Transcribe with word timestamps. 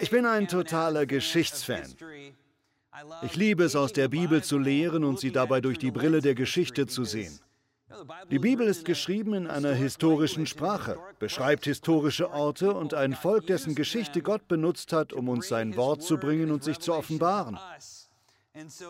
Ich 0.00 0.10
bin 0.10 0.26
ein 0.26 0.48
totaler 0.48 1.06
Geschichtsfan. 1.06 1.94
Ich 3.22 3.36
liebe 3.36 3.64
es, 3.64 3.76
aus 3.76 3.92
der 3.92 4.08
Bibel 4.08 4.42
zu 4.42 4.58
lehren 4.58 5.04
und 5.04 5.20
sie 5.20 5.30
dabei 5.30 5.60
durch 5.60 5.78
die 5.78 5.90
Brille 5.90 6.20
der 6.20 6.34
Geschichte 6.34 6.86
zu 6.86 7.04
sehen. 7.04 7.38
Die 8.30 8.38
Bibel 8.38 8.66
ist 8.66 8.84
geschrieben 8.84 9.34
in 9.34 9.46
einer 9.46 9.72
historischen 9.72 10.46
Sprache, 10.46 10.98
beschreibt 11.18 11.64
historische 11.64 12.30
Orte 12.30 12.74
und 12.74 12.94
ein 12.94 13.14
Volk, 13.14 13.46
dessen 13.46 13.74
Geschichte 13.74 14.22
Gott 14.22 14.48
benutzt 14.48 14.92
hat, 14.92 15.12
um 15.12 15.28
uns 15.28 15.48
sein 15.48 15.76
Wort 15.76 16.02
zu 16.02 16.18
bringen 16.18 16.50
und 16.50 16.64
sich 16.64 16.78
zu 16.78 16.92
offenbaren. 16.92 17.58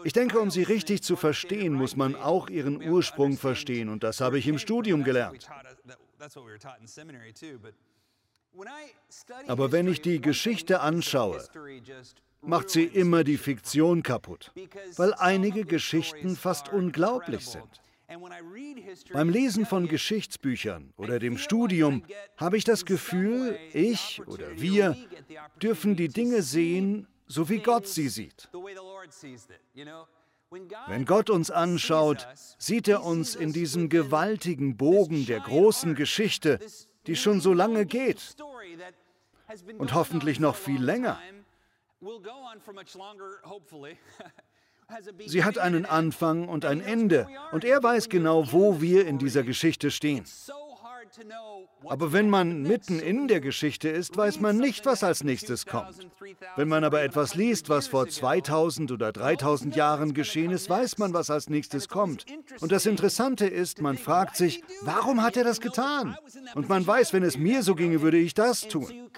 Ich 0.05 0.12
denke, 0.12 0.39
um 0.39 0.51
sie 0.51 0.62
richtig 0.62 1.03
zu 1.03 1.17
verstehen, 1.17 1.73
muss 1.73 1.96
man 1.96 2.14
auch 2.14 2.48
ihren 2.48 2.80
Ursprung 2.80 3.37
verstehen 3.37 3.89
und 3.89 4.03
das 4.03 4.21
habe 4.21 4.39
ich 4.39 4.46
im 4.46 4.59
Studium 4.59 5.03
gelernt. 5.05 5.48
Aber 9.46 9.73
wenn 9.73 9.88
ich 9.88 10.00
die 10.00 10.20
Geschichte 10.20 10.80
anschaue, 10.80 11.43
macht 12.42 12.70
sie 12.70 12.84
immer 12.84 13.24
die 13.24 13.38
Fiktion 13.38 14.02
kaputt, 14.02 14.52
weil 14.96 15.15
einige 15.15 15.65
Geschichten 15.65 16.37
fast 16.37 16.73
unglaublich 16.73 17.46
sind. 17.46 17.69
Beim 19.12 19.29
Lesen 19.30 19.66
von 19.66 19.88
Geschichtsbüchern 19.88 20.92
oder 20.96 21.19
dem 21.19 21.38
Studium 21.38 22.05
habe 22.37 22.56
ich 22.56 22.65
das 22.65 22.84
Gefühl, 22.84 23.59
ich 23.73 24.23
oder 24.27 24.60
wir 24.60 24.96
dürfen 25.60 25.96
die 25.96 26.09
Dinge 26.09 26.43
sehen, 26.43 27.09
so 27.27 27.48
wie 27.48 27.59
Gott 27.59 27.88
sie 27.88 28.09
sieht. 28.09 28.48
Wenn 30.87 31.04
Gott 31.04 31.30
uns 31.30 31.51
anschaut, 31.51 32.29
sieht 32.59 32.87
er 32.87 33.02
uns 33.02 33.34
in 33.34 33.52
diesem 33.52 33.88
gewaltigen 33.88 34.77
Bogen 34.77 35.27
der 35.27 35.41
großen 35.41 35.96
Geschichte, 35.96 36.60
die 37.06 37.16
schon 37.16 37.41
so 37.41 37.52
lange 37.52 37.87
geht 37.87 38.37
und 39.78 39.95
hoffentlich 39.95 40.41
noch 40.41 40.56
viel 40.56 40.83
länger. 40.83 41.20
Sie 45.27 45.43
hat 45.43 45.59
einen 45.59 45.84
Anfang 45.84 46.49
und 46.49 46.65
ein 46.65 46.80
Ende 46.80 47.29
und 47.52 47.65
er 47.65 47.82
weiß 47.82 48.09
genau, 48.09 48.52
wo 48.52 48.80
wir 48.80 49.07
in 49.07 49.18
dieser 49.18 49.43
Geschichte 49.43 49.90
stehen. 49.90 50.24
Aber 51.88 52.12
wenn 52.12 52.28
man 52.30 52.62
mitten 52.62 52.98
in 52.98 53.28
der 53.28 53.40
Geschichte 53.40 53.88
ist, 53.88 54.16
weiß 54.16 54.40
man 54.40 54.56
nicht, 54.56 54.86
was 54.86 55.04
als 55.04 55.24
nächstes 55.24 55.66
kommt. 55.66 56.06
Wenn 56.56 56.68
man 56.68 56.84
aber 56.84 57.02
etwas 57.02 57.34
liest, 57.34 57.68
was 57.68 57.86
vor 57.86 58.09
2000 58.09 58.92
oder 58.92 59.12
3000 59.12 59.76
Jahren 59.76 60.14
geschehen 60.14 60.50
ist, 60.50 60.68
weiß 60.68 60.98
man, 60.98 61.12
was 61.12 61.30
als 61.30 61.48
nächstes 61.48 61.88
kommt. 61.88 62.26
Und 62.60 62.72
das 62.72 62.87
Interessante 62.87 63.46
ist, 63.46 63.80
man 63.80 63.98
fragt 63.98 64.37
sich, 64.37 64.62
warum 64.82 65.22
hat 65.22 65.37
er 65.37 65.44
das 65.44 65.60
getan? 65.60 66.16
Und 66.54 66.69
man 66.69 66.87
weiß, 66.87 67.12
wenn 67.12 67.22
es 67.22 67.38
mir 67.38 67.62
so 67.62 67.75
ginge, 67.75 68.03
würde 68.03 68.19
ich 68.19 68.34
das 68.34 68.62
tun. 68.62 69.10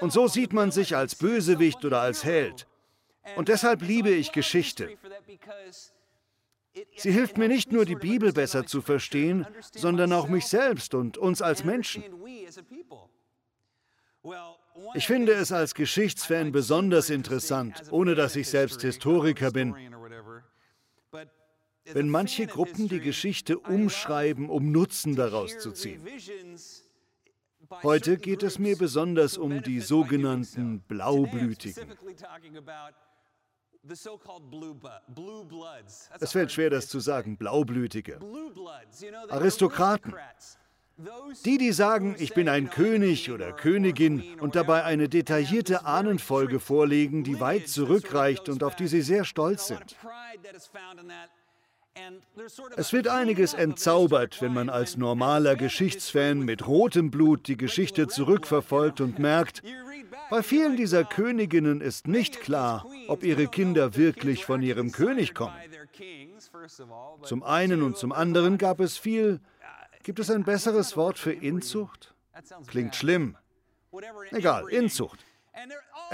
Und 0.00 0.12
so 0.12 0.28
sieht 0.28 0.52
man 0.52 0.70
sich 0.70 0.96
als 0.96 1.14
Bösewicht 1.14 1.84
oder 1.84 2.00
als 2.00 2.24
Held. 2.24 2.66
Und 3.36 3.48
deshalb 3.48 3.82
liebe 3.82 4.10
ich 4.10 4.32
Geschichte. 4.32 4.90
Sie 6.96 7.10
hilft 7.10 7.36
mir 7.36 7.48
nicht 7.48 7.70
nur, 7.72 7.84
die 7.84 7.96
Bibel 7.96 8.32
besser 8.32 8.66
zu 8.66 8.80
verstehen, 8.80 9.46
sondern 9.72 10.12
auch 10.12 10.28
mich 10.28 10.46
selbst 10.46 10.94
und 10.94 11.18
uns 11.18 11.42
als 11.42 11.64
Menschen. 11.64 12.02
Ich 14.94 15.06
finde 15.06 15.32
es 15.32 15.52
als 15.52 15.74
Geschichtsfan 15.74 16.52
besonders 16.52 17.10
interessant, 17.10 17.82
ohne 17.90 18.14
dass 18.14 18.36
ich 18.36 18.48
selbst 18.48 18.80
Historiker 18.82 19.50
bin, 19.50 19.74
wenn 21.84 22.08
manche 22.08 22.46
Gruppen 22.46 22.88
die 22.88 23.00
Geschichte 23.00 23.58
umschreiben, 23.58 24.48
um 24.48 24.70
Nutzen 24.70 25.16
daraus 25.16 25.58
zu 25.58 25.72
ziehen. 25.72 26.06
Heute 27.82 28.18
geht 28.18 28.42
es 28.42 28.58
mir 28.58 28.76
besonders 28.76 29.36
um 29.38 29.62
die 29.62 29.80
sogenannten 29.80 30.80
Blaublütigen. 30.80 31.92
Es 36.20 36.32
fällt 36.32 36.52
schwer, 36.52 36.70
das 36.70 36.88
zu 36.88 37.00
sagen, 37.00 37.36
Blaublütige. 37.36 38.20
Aristokraten. 39.28 40.14
Die, 41.44 41.58
die 41.58 41.72
sagen, 41.72 42.14
ich 42.18 42.32
bin 42.34 42.48
ein 42.48 42.70
König 42.70 43.30
oder 43.30 43.52
Königin 43.52 44.38
und 44.38 44.54
dabei 44.54 44.84
eine 44.84 45.08
detaillierte 45.08 45.84
Ahnenfolge 45.84 46.60
vorlegen, 46.60 47.24
die 47.24 47.40
weit 47.40 47.68
zurückreicht 47.68 48.48
und 48.48 48.62
auf 48.62 48.76
die 48.76 48.86
sie 48.86 49.02
sehr 49.02 49.24
stolz 49.24 49.68
sind. 49.68 49.96
Es 52.76 52.92
wird 52.92 53.08
einiges 53.08 53.54
entzaubert, 53.54 54.40
wenn 54.40 54.54
man 54.54 54.70
als 54.70 54.96
normaler 54.96 55.56
Geschichtsfan 55.56 56.40
mit 56.40 56.66
rotem 56.66 57.10
Blut 57.10 57.48
die 57.48 57.56
Geschichte 57.56 58.08
zurückverfolgt 58.08 59.00
und 59.00 59.18
merkt, 59.18 59.62
bei 60.30 60.42
vielen 60.42 60.76
dieser 60.76 61.04
Königinnen 61.04 61.80
ist 61.80 62.08
nicht 62.08 62.40
klar, 62.40 62.86
ob 63.08 63.22
ihre 63.22 63.46
Kinder 63.48 63.96
wirklich 63.96 64.44
von 64.44 64.62
ihrem 64.62 64.92
König 64.92 65.34
kommen. 65.34 65.54
Zum 67.22 67.42
einen 67.42 67.82
und 67.82 67.96
zum 67.96 68.12
anderen 68.12 68.58
gab 68.58 68.80
es 68.80 68.96
viel. 68.96 69.40
Gibt 70.02 70.18
es 70.18 70.30
ein 70.30 70.44
besseres 70.44 70.96
Wort 70.96 71.18
für 71.18 71.32
Inzucht? 71.32 72.14
Klingt 72.66 72.96
schlimm. 72.96 73.36
Egal, 74.30 74.68
Inzucht. 74.68 75.24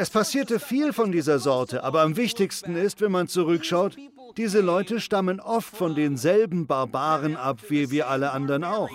Es 0.00 0.10
passierte 0.10 0.60
viel 0.60 0.92
von 0.92 1.10
dieser 1.10 1.40
Sorte, 1.40 1.82
aber 1.82 2.02
am 2.02 2.16
wichtigsten 2.16 2.76
ist, 2.76 3.00
wenn 3.00 3.10
man 3.10 3.26
zurückschaut, 3.26 3.96
diese 4.36 4.60
Leute 4.60 5.00
stammen 5.00 5.40
oft 5.40 5.76
von 5.76 5.96
denselben 5.96 6.68
Barbaren 6.68 7.34
ab, 7.34 7.58
wie 7.68 7.90
wir 7.90 8.08
alle 8.08 8.30
anderen 8.30 8.62
auch. 8.62 8.90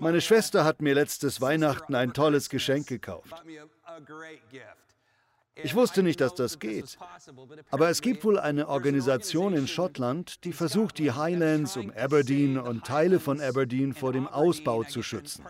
Meine 0.00 0.22
Schwester 0.22 0.64
hat 0.64 0.80
mir 0.80 0.94
letztes 0.94 1.42
Weihnachten 1.42 1.94
ein 1.94 2.14
tolles 2.14 2.48
Geschenk 2.48 2.86
gekauft. 2.86 3.34
Ich 5.54 5.74
wusste 5.74 6.02
nicht, 6.02 6.22
dass 6.22 6.34
das 6.34 6.58
geht. 6.58 6.96
Aber 7.70 7.90
es 7.90 8.00
gibt 8.00 8.24
wohl 8.24 8.38
eine 8.38 8.68
Organisation 8.68 9.52
in 9.52 9.68
Schottland, 9.68 10.42
die 10.44 10.54
versucht, 10.54 10.96
die 10.96 11.12
Highlands 11.12 11.76
um 11.76 11.90
Aberdeen 11.90 12.56
und 12.58 12.86
Teile 12.86 13.20
von 13.20 13.42
Aberdeen 13.42 13.92
vor 13.92 14.14
dem 14.14 14.26
Ausbau 14.26 14.84
zu 14.84 15.02
schützen. 15.02 15.44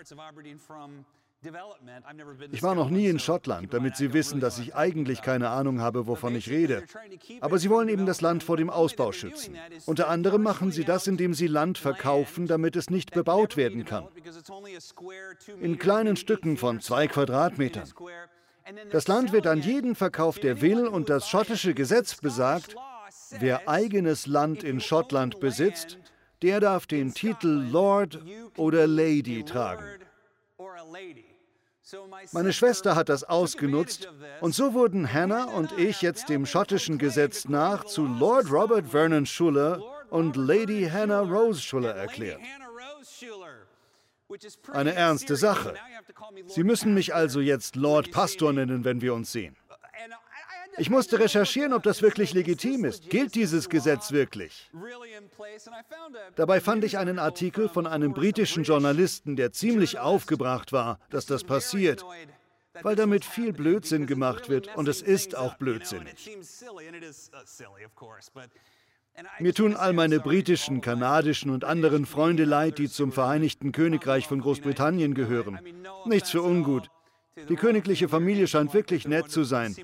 Ich 2.52 2.62
war 2.62 2.74
noch 2.74 2.90
nie 2.90 3.06
in 3.06 3.18
Schottland, 3.18 3.72
damit 3.72 3.96
Sie 3.96 4.12
wissen, 4.12 4.40
dass 4.40 4.58
ich 4.58 4.74
eigentlich 4.74 5.22
keine 5.22 5.50
Ahnung 5.50 5.80
habe, 5.80 6.06
wovon 6.06 6.34
ich 6.34 6.50
rede. 6.50 6.84
Aber 7.40 7.58
Sie 7.58 7.70
wollen 7.70 7.88
eben 7.88 8.06
das 8.06 8.20
Land 8.20 8.42
vor 8.42 8.56
dem 8.56 8.70
Ausbau 8.70 9.12
schützen. 9.12 9.56
Unter 9.86 10.08
anderem 10.08 10.42
machen 10.42 10.72
Sie 10.72 10.84
das, 10.84 11.06
indem 11.06 11.34
Sie 11.34 11.46
Land 11.46 11.78
verkaufen, 11.78 12.46
damit 12.46 12.76
es 12.76 12.90
nicht 12.90 13.12
bebaut 13.12 13.56
werden 13.56 13.84
kann. 13.84 14.06
In 15.60 15.78
kleinen 15.78 16.16
Stücken 16.16 16.56
von 16.56 16.80
zwei 16.80 17.06
Quadratmetern. 17.06 17.88
Das 18.90 19.06
Land 19.06 19.32
wird 19.32 19.46
an 19.46 19.62
jeden 19.62 19.94
verkauft, 19.94 20.42
der 20.42 20.60
will, 20.60 20.86
und 20.86 21.08
das 21.08 21.28
schottische 21.28 21.74
Gesetz 21.74 22.16
besagt, 22.16 22.74
wer 23.38 23.68
eigenes 23.68 24.26
Land 24.26 24.64
in 24.64 24.80
Schottland 24.80 25.38
besitzt, 25.38 25.98
der 26.42 26.60
darf 26.60 26.86
den 26.86 27.14
Titel 27.14 27.48
Lord 27.70 28.20
oder 28.56 28.86
Lady 28.86 29.44
tragen. 29.44 29.84
Meine 32.32 32.52
Schwester 32.52 32.96
hat 32.96 33.08
das 33.08 33.22
ausgenutzt 33.22 34.08
und 34.40 34.54
so 34.54 34.74
wurden 34.74 35.12
Hannah 35.12 35.44
und 35.44 35.78
ich 35.78 36.02
jetzt 36.02 36.28
dem 36.28 36.44
schottischen 36.44 36.98
Gesetz 36.98 37.46
nach 37.48 37.84
zu 37.84 38.06
Lord 38.06 38.50
Robert 38.50 38.88
Vernon 38.88 39.26
Schuller 39.26 39.80
und 40.10 40.36
Lady 40.36 40.88
Hannah 40.90 41.20
Rose 41.20 41.60
Schuller 41.60 41.94
erklärt. 41.94 42.40
Eine 44.72 44.94
ernste 44.94 45.36
Sache. 45.36 45.74
Sie 46.46 46.64
müssen 46.64 46.94
mich 46.94 47.14
also 47.14 47.40
jetzt 47.40 47.76
Lord 47.76 48.10
Pastor 48.10 48.52
nennen, 48.52 48.84
wenn 48.84 49.00
wir 49.00 49.14
uns 49.14 49.30
sehen. 49.30 49.56
Ich 50.78 50.90
musste 50.90 51.18
recherchieren, 51.18 51.72
ob 51.72 51.82
das 51.82 52.02
wirklich 52.02 52.34
legitim 52.34 52.84
ist. 52.84 53.08
Gilt 53.08 53.34
dieses 53.34 53.68
Gesetz 53.68 54.12
wirklich? 54.12 54.70
Dabei 56.34 56.60
fand 56.60 56.84
ich 56.84 56.98
einen 56.98 57.18
Artikel 57.18 57.68
von 57.68 57.86
einem 57.86 58.12
britischen 58.12 58.64
Journalisten, 58.64 59.36
der 59.36 59.52
ziemlich 59.52 59.98
aufgebracht 59.98 60.72
war, 60.72 60.98
dass 61.10 61.26
das 61.26 61.44
passiert, 61.44 62.04
weil 62.82 62.96
damit 62.96 63.24
viel 63.24 63.52
Blödsinn 63.52 64.06
gemacht 64.06 64.48
wird 64.48 64.76
und 64.76 64.88
es 64.88 65.02
ist 65.02 65.36
auch 65.36 65.54
blödsinnig. 65.54 66.30
Mir 69.38 69.54
tun 69.54 69.76
all 69.76 69.94
meine 69.94 70.20
britischen, 70.20 70.82
kanadischen 70.82 71.50
und 71.50 71.64
anderen 71.64 72.04
Freunde 72.04 72.44
leid, 72.44 72.78
die 72.78 72.90
zum 72.90 73.12
Vereinigten 73.12 73.72
Königreich 73.72 74.26
von 74.26 74.40
Großbritannien 74.42 75.14
gehören. 75.14 75.58
Nichts 76.04 76.30
für 76.30 76.42
ungut. 76.42 76.90
Die 77.48 77.56
königliche 77.56 78.08
Familie 78.08 78.46
scheint 78.46 78.72
wirklich 78.72 79.06
nett 79.06 79.30
zu 79.30 79.44
sein. 79.44 79.76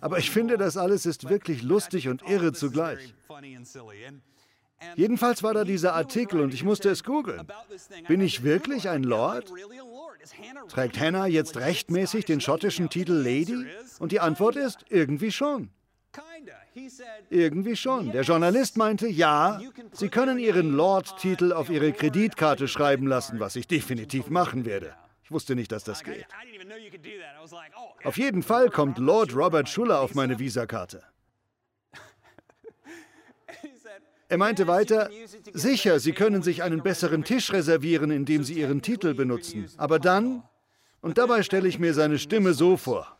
Aber 0.00 0.18
ich 0.18 0.30
finde, 0.30 0.56
das 0.56 0.76
alles 0.76 1.06
ist 1.06 1.28
wirklich 1.28 1.62
lustig 1.62 2.08
und 2.08 2.22
irre 2.28 2.52
zugleich. 2.52 3.14
Jedenfalls 4.96 5.42
war 5.42 5.54
da 5.54 5.64
dieser 5.64 5.94
Artikel 5.94 6.40
und 6.40 6.54
ich 6.54 6.64
musste 6.64 6.88
es 6.88 7.04
googeln. 7.04 7.46
Bin 8.08 8.20
ich 8.20 8.42
wirklich 8.42 8.88
ein 8.88 9.02
Lord? 9.02 9.52
Trägt 10.68 10.98
Hannah 10.98 11.26
jetzt 11.26 11.56
rechtmäßig 11.58 12.24
den 12.24 12.40
schottischen 12.40 12.88
Titel 12.88 13.12
Lady? 13.12 13.66
Und 13.98 14.12
die 14.12 14.20
Antwort 14.20 14.56
ist, 14.56 14.84
irgendwie 14.88 15.32
schon. 15.32 15.70
Irgendwie 17.28 17.76
schon. 17.76 18.10
Der 18.12 18.22
Journalist 18.22 18.76
meinte, 18.76 19.06
ja, 19.06 19.60
Sie 19.92 20.08
können 20.08 20.38
Ihren 20.38 20.72
Lord-Titel 20.72 21.52
auf 21.52 21.68
Ihre 21.68 21.92
Kreditkarte 21.92 22.68
schreiben 22.68 23.06
lassen, 23.06 23.38
was 23.38 23.56
ich 23.56 23.66
definitiv 23.66 24.30
machen 24.30 24.64
werde. 24.64 24.94
Ich 25.22 25.30
wusste 25.30 25.54
nicht, 25.54 25.70
dass 25.70 25.84
das 25.84 26.02
geht. 26.02 26.26
Auf 28.04 28.18
jeden 28.18 28.42
Fall 28.42 28.70
kommt 28.70 28.98
Lord 28.98 29.34
Robert 29.34 29.68
Schuller 29.68 30.00
auf 30.00 30.14
meine 30.14 30.38
Visakarte. 30.38 31.02
Er 34.28 34.38
meinte 34.38 34.68
weiter, 34.68 35.10
sicher, 35.52 35.98
Sie 35.98 36.12
können 36.12 36.42
sich 36.42 36.62
einen 36.62 36.84
besseren 36.84 37.24
Tisch 37.24 37.52
reservieren, 37.52 38.12
indem 38.12 38.44
Sie 38.44 38.54
Ihren 38.54 38.80
Titel 38.80 39.12
benutzen. 39.14 39.68
Aber 39.76 39.98
dann, 39.98 40.44
und 41.00 41.18
dabei 41.18 41.42
stelle 41.42 41.66
ich 41.66 41.80
mir 41.80 41.94
seine 41.94 42.18
Stimme 42.18 42.54
so 42.54 42.76
vor. 42.76 43.16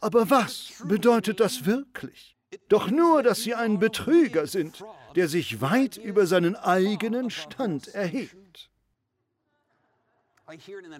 Aber 0.00 0.30
was 0.30 0.74
bedeutet 0.84 1.40
das 1.40 1.66
wirklich? 1.66 2.36
Doch 2.68 2.90
nur, 2.90 3.22
dass 3.22 3.42
Sie 3.42 3.54
ein 3.54 3.78
Betrüger 3.78 4.46
sind, 4.46 4.84
der 5.16 5.28
sich 5.28 5.60
weit 5.60 5.96
über 5.96 6.26
seinen 6.26 6.54
eigenen 6.54 7.30
Stand 7.30 7.88
erhebt. 7.88 8.70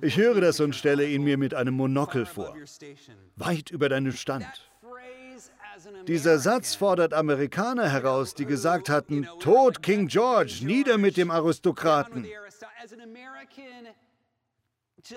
Ich 0.02 0.16
höre 0.16 0.40
das 0.40 0.60
und 0.60 0.75
stelle 0.75 1.06
ihn 1.08 1.22
mir 1.22 1.38
mit 1.38 1.54
einem 1.54 1.75
Monokel 1.75 2.26
vor. 2.26 2.56
Weit 3.37 3.70
über 3.70 3.88
deinen 3.88 4.12
Stand. 4.12 4.46
Dieser 6.06 6.38
Satz 6.38 6.75
fordert 6.75 7.12
Amerikaner 7.12 7.88
heraus, 7.88 8.34
die 8.34 8.46
gesagt 8.46 8.88
hatten, 8.88 9.28
Tod 9.40 9.82
King 9.82 10.08
George, 10.08 10.60
nieder 10.62 10.98
mit 10.98 11.16
dem 11.16 11.31
Aristokraten. 11.31 12.26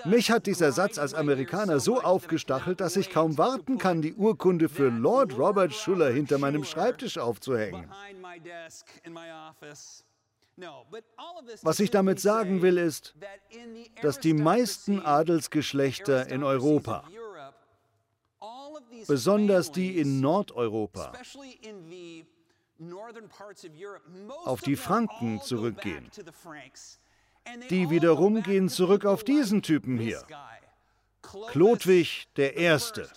Mich 0.04 0.30
hat 0.30 0.46
dieser 0.46 0.70
Satz 0.72 0.98
als 0.98 1.14
Amerikaner 1.14 1.80
so 1.80 2.00
aufgestachelt, 2.00 2.80
dass 2.80 2.96
ich 2.96 3.10
kaum 3.10 3.38
warten 3.38 3.78
kann, 3.78 4.02
die 4.02 4.14
Urkunde 4.14 4.68
für 4.68 4.88
Lord 4.88 5.36
Robert 5.36 5.72
Schuller 5.74 6.10
hinter 6.10 6.38
meinem 6.38 6.64
Schreibtisch 6.64 7.18
aufzuhängen. 7.18 7.90
Was 11.62 11.80
ich 11.80 11.90
damit 11.90 12.20
sagen 12.20 12.62
will, 12.62 12.78
ist, 12.78 13.14
dass 14.02 14.20
die 14.20 14.34
meisten 14.34 15.00
Adelsgeschlechter 15.00 16.28
in 16.28 16.42
Europa, 16.42 17.04
besonders 19.06 19.72
die 19.72 19.98
in 19.98 20.20
Nordeuropa, 20.20 21.12
auf 24.44 24.60
die 24.62 24.76
Franken 24.76 25.40
zurückgehen. 25.40 26.10
Die 27.70 27.90
wiederum 27.90 28.42
gehen 28.42 28.68
zurück 28.68 29.04
auf 29.04 29.24
diesen 29.24 29.62
Typen 29.62 29.98
hier. 29.98 30.24
Chlodwig 31.22 32.28
der 32.36 32.56
Erste, 32.56 33.08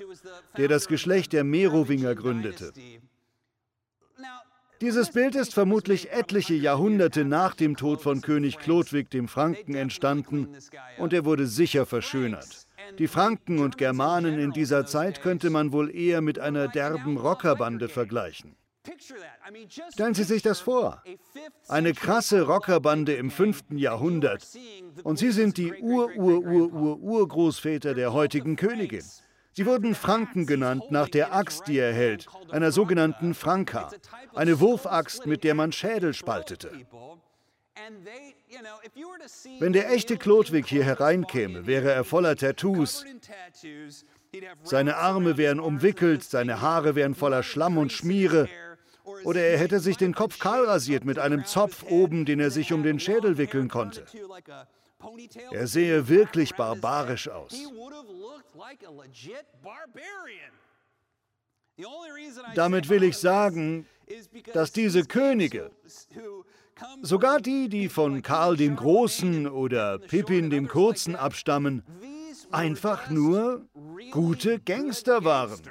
der 0.58 0.68
das 0.68 0.88
Geschlecht 0.88 1.34
der 1.34 1.44
Merowinger 1.44 2.16
gründete. 2.16 2.74
Dieses 4.84 5.10
Bild 5.12 5.36
ist 5.36 5.54
vermutlich 5.54 6.12
etliche 6.12 6.56
Jahrhunderte 6.56 7.24
nach 7.24 7.56
dem 7.56 7.78
Tod 7.78 8.02
von 8.02 8.20
König 8.20 8.60
Chlodwig 8.60 9.10
dem 9.10 9.30
Franken 9.30 9.76
entstanden 9.76 10.50
und 10.98 11.14
er 11.14 11.24
wurde 11.24 11.48
sicher 11.48 11.86
verschönert. 11.86 12.68
Die 13.00 13.08
Franken 13.08 13.60
und 13.60 13.78
Germanen 13.78 14.38
in 14.38 14.52
dieser 14.52 14.86
Zeit 14.86 15.22
könnte 15.22 15.50
man 15.50 15.72
wohl 15.72 15.90
eher 15.96 16.20
mit 16.20 16.38
einer 16.38 16.68
derben 16.68 17.16
Rockerbande 17.16 17.88
vergleichen. 17.88 18.58
Stellen 19.94 20.16
Sie 20.16 20.26
sich 20.26 20.42
das 20.42 20.60
vor. 20.60 21.02
Eine 21.70 21.94
krasse 21.94 22.42
Rockerbande 22.42 23.14
im 23.14 23.32
5. 23.32 23.64
Jahrhundert. 23.76 24.46
Und 25.04 25.18
Sie 25.18 25.32
sind 25.32 25.56
die 25.56 25.74
Ur-Ur-Ur-Ur-Urgroßväter 25.76 27.94
der 27.94 28.12
heutigen 28.12 28.58
Königin. 28.58 29.06
Sie 29.56 29.66
wurden 29.68 29.94
Franken 29.94 30.46
genannt 30.48 30.86
nach 30.90 31.10
der 31.10 31.34
Axt, 31.34 31.68
die 31.68 31.78
er 31.78 31.94
hält, 31.94 32.28
einer 32.50 32.72
sogenannten 32.72 33.36
Franka, 33.36 33.92
eine 34.34 34.60
Wurfaxt, 34.60 35.28
mit 35.28 35.44
der 35.44 35.54
man 35.54 35.72
Schädel 35.72 36.14
spaltete. 36.14 36.72
Wenn 39.60 39.74
der 39.74 39.92
echte 39.92 40.18
Chlodwig 40.18 40.68
hier 40.68 40.84
hereinkäme, 40.84 41.68
wäre 41.68 41.92
er 41.92 42.04
voller 42.04 42.36
Tattoos. 42.36 43.06
Seine 44.64 44.98
Arme 44.98 45.38
wären 45.38 45.60
umwickelt, 45.60 46.24
seine 46.24 46.62
Haare 46.62 46.96
wären 46.96 47.14
voller 47.14 47.44
Schlamm 47.44 47.78
und 47.78 47.92
Schmiere. 47.92 48.50
Oder 49.24 49.42
er 49.42 49.58
hätte 49.58 49.80
sich 49.80 49.98
den 49.98 50.16
Kopf 50.16 50.40
kahl 50.40 50.66
rasiert 50.66 51.06
mit 51.06 51.20
einem 51.20 51.46
Zopf 51.46 51.84
oben, 51.84 52.26
den 52.26 52.40
er 52.40 52.52
sich 52.52 52.74
um 52.74 52.84
den 52.84 53.00
Schädel 53.00 53.38
wickeln 53.38 53.70
konnte. 53.70 54.06
Er 55.52 55.68
sehe 55.68 56.08
wirklich 56.08 56.54
barbarisch 56.56 57.28
aus. 57.30 57.54
Damit 62.56 62.90
will 62.90 63.04
ich 63.04 63.18
sagen, 63.18 63.88
dass 64.54 64.72
diese 64.72 65.06
Könige, 65.06 65.72
sogar 67.02 67.40
die, 67.40 67.70
die 67.70 67.90
von 67.90 68.22
Karl 68.22 68.58
dem 68.58 68.76
Großen 68.76 69.48
oder 69.48 69.98
Pippin 70.00 70.50
dem 70.50 70.68
Kurzen 70.68 71.16
abstammen, 71.16 71.84
einfach 72.52 73.10
nur 73.10 73.68
gute 74.12 74.60
Gangster 74.60 75.24
waren. 75.24 75.62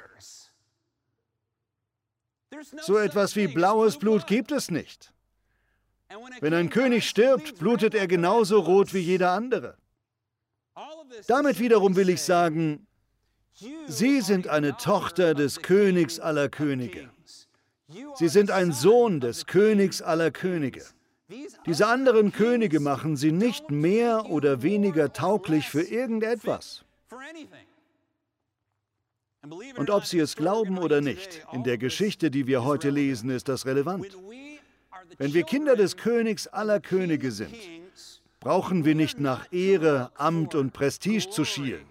So 2.81 2.97
etwas 2.97 3.35
wie 3.35 3.47
blaues 3.47 3.97
Blut 3.97 4.27
gibt 4.27 4.51
es 4.51 4.69
nicht. 4.69 5.13
Wenn 6.41 6.53
ein 6.53 6.69
König 6.69 7.07
stirbt, 7.07 7.57
blutet 7.59 7.95
er 7.95 8.07
genauso 8.07 8.59
rot 8.59 8.93
wie 8.93 8.99
jeder 8.99 9.31
andere. 9.31 9.77
Damit 11.27 11.59
wiederum 11.59 11.95
will 11.95 12.09
ich 12.09 12.21
sagen, 12.21 12.87
Sie 13.87 14.21
sind 14.21 14.47
eine 14.47 14.77
Tochter 14.77 15.35
des 15.35 15.61
Königs 15.61 16.19
aller 16.19 16.49
Könige. 16.49 17.09
Sie 18.15 18.27
sind 18.27 18.49
ein 18.49 18.71
Sohn 18.71 19.19
des 19.19 19.45
Königs 19.45 20.01
aller 20.01 20.31
Könige. 20.31 20.83
Diese 21.65 21.87
anderen 21.87 22.31
Könige 22.31 22.79
machen 22.79 23.15
sie 23.15 23.31
nicht 23.31 23.71
mehr 23.71 24.29
oder 24.29 24.61
weniger 24.61 25.13
tauglich 25.13 25.69
für 25.69 25.81
irgendetwas. 25.81 26.83
Und 29.75 29.89
ob 29.89 30.05
Sie 30.05 30.19
es 30.19 30.35
glauben 30.35 30.77
oder 30.77 31.01
nicht, 31.01 31.45
in 31.51 31.63
der 31.63 31.77
Geschichte, 31.77 32.31
die 32.31 32.47
wir 32.47 32.63
heute 32.63 32.89
lesen, 32.89 33.29
ist 33.29 33.49
das 33.49 33.65
relevant. 33.65 34.05
Wenn 35.17 35.33
wir 35.33 35.43
Kinder 35.43 35.75
des 35.75 35.97
Königs 35.97 36.47
aller 36.47 36.79
Könige 36.79 37.31
sind, 37.31 37.55
brauchen 38.39 38.85
wir 38.85 38.95
nicht 38.95 39.19
nach 39.19 39.51
Ehre, 39.51 40.11
Amt 40.15 40.55
und 40.55 40.73
Prestige 40.73 41.29
zu 41.29 41.45
schielen. 41.45 41.85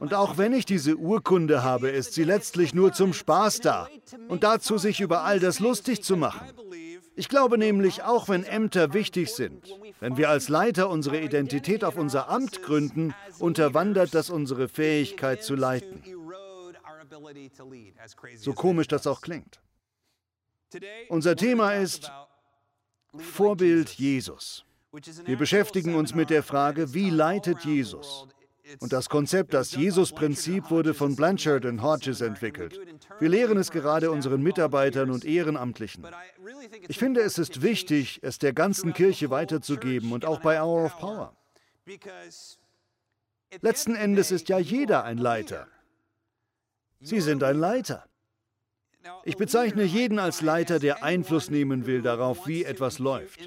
Und 0.00 0.14
auch 0.14 0.38
wenn 0.38 0.52
ich 0.52 0.64
diese 0.64 0.96
Urkunde 0.96 1.62
habe, 1.62 1.90
ist 1.90 2.14
sie 2.14 2.24
letztlich 2.24 2.74
nur 2.74 2.92
zum 2.92 3.12
Spaß 3.12 3.60
da 3.60 3.88
und 4.28 4.44
dazu, 4.44 4.78
sich 4.78 5.00
über 5.00 5.24
all 5.24 5.40
das 5.40 5.60
lustig 5.60 6.02
zu 6.02 6.16
machen. 6.16 6.46
Ich 7.18 7.28
glaube 7.28 7.56
nämlich, 7.56 8.02
auch 8.02 8.28
wenn 8.28 8.44
Ämter 8.44 8.92
wichtig 8.92 9.32
sind, 9.32 9.74
wenn 10.00 10.18
wir 10.18 10.28
als 10.28 10.50
Leiter 10.50 10.90
unsere 10.90 11.20
Identität 11.20 11.84
auf 11.84 11.96
unser 11.96 12.28
Amt 12.28 12.62
gründen, 12.62 13.14
unterwandert 13.38 14.14
das 14.14 14.28
unsere 14.28 14.68
Fähigkeit 14.68 15.42
zu 15.42 15.54
leiten. 15.54 16.02
So 18.36 18.52
komisch 18.52 18.88
das 18.88 19.06
auch 19.06 19.20
klingt. 19.20 19.60
Unser 21.08 21.36
Thema 21.36 21.74
ist 21.74 22.10
Vorbild 23.16 23.90
Jesus. 23.90 24.64
Wir 25.24 25.36
beschäftigen 25.36 25.94
uns 25.94 26.14
mit 26.14 26.30
der 26.30 26.42
Frage, 26.42 26.94
wie 26.94 27.10
leitet 27.10 27.64
Jesus? 27.64 28.26
Und 28.80 28.92
das 28.92 29.08
Konzept, 29.08 29.54
das 29.54 29.72
Jesus-Prinzip, 29.72 30.70
wurde 30.70 30.92
von 30.92 31.14
Blanchard 31.14 31.66
und 31.66 31.82
Hodges 31.82 32.20
entwickelt. 32.20 32.80
Wir 33.20 33.28
lehren 33.28 33.58
es 33.58 33.70
gerade 33.70 34.10
unseren 34.10 34.42
Mitarbeitern 34.42 35.10
und 35.10 35.24
Ehrenamtlichen. 35.24 36.04
Ich 36.88 36.98
finde, 36.98 37.20
es 37.20 37.38
ist 37.38 37.62
wichtig, 37.62 38.20
es 38.22 38.38
der 38.38 38.52
ganzen 38.52 38.92
Kirche 38.92 39.30
weiterzugeben 39.30 40.12
und 40.12 40.24
auch 40.24 40.40
bei 40.40 40.60
Hour 40.60 40.86
of 40.86 40.98
Power. 40.98 41.36
Letzten 43.60 43.94
Endes 43.94 44.32
ist 44.32 44.48
ja 44.48 44.58
jeder 44.58 45.04
ein 45.04 45.18
Leiter. 45.18 45.68
Sie 47.00 47.20
sind 47.20 47.42
ein 47.42 47.58
Leiter. 47.58 48.04
Ich 49.24 49.36
bezeichne 49.36 49.84
jeden 49.84 50.18
als 50.18 50.40
Leiter, 50.40 50.78
der 50.78 51.04
Einfluss 51.04 51.50
nehmen 51.50 51.86
will 51.86 52.02
darauf, 52.02 52.46
wie 52.46 52.64
etwas 52.64 52.98
läuft. 52.98 53.40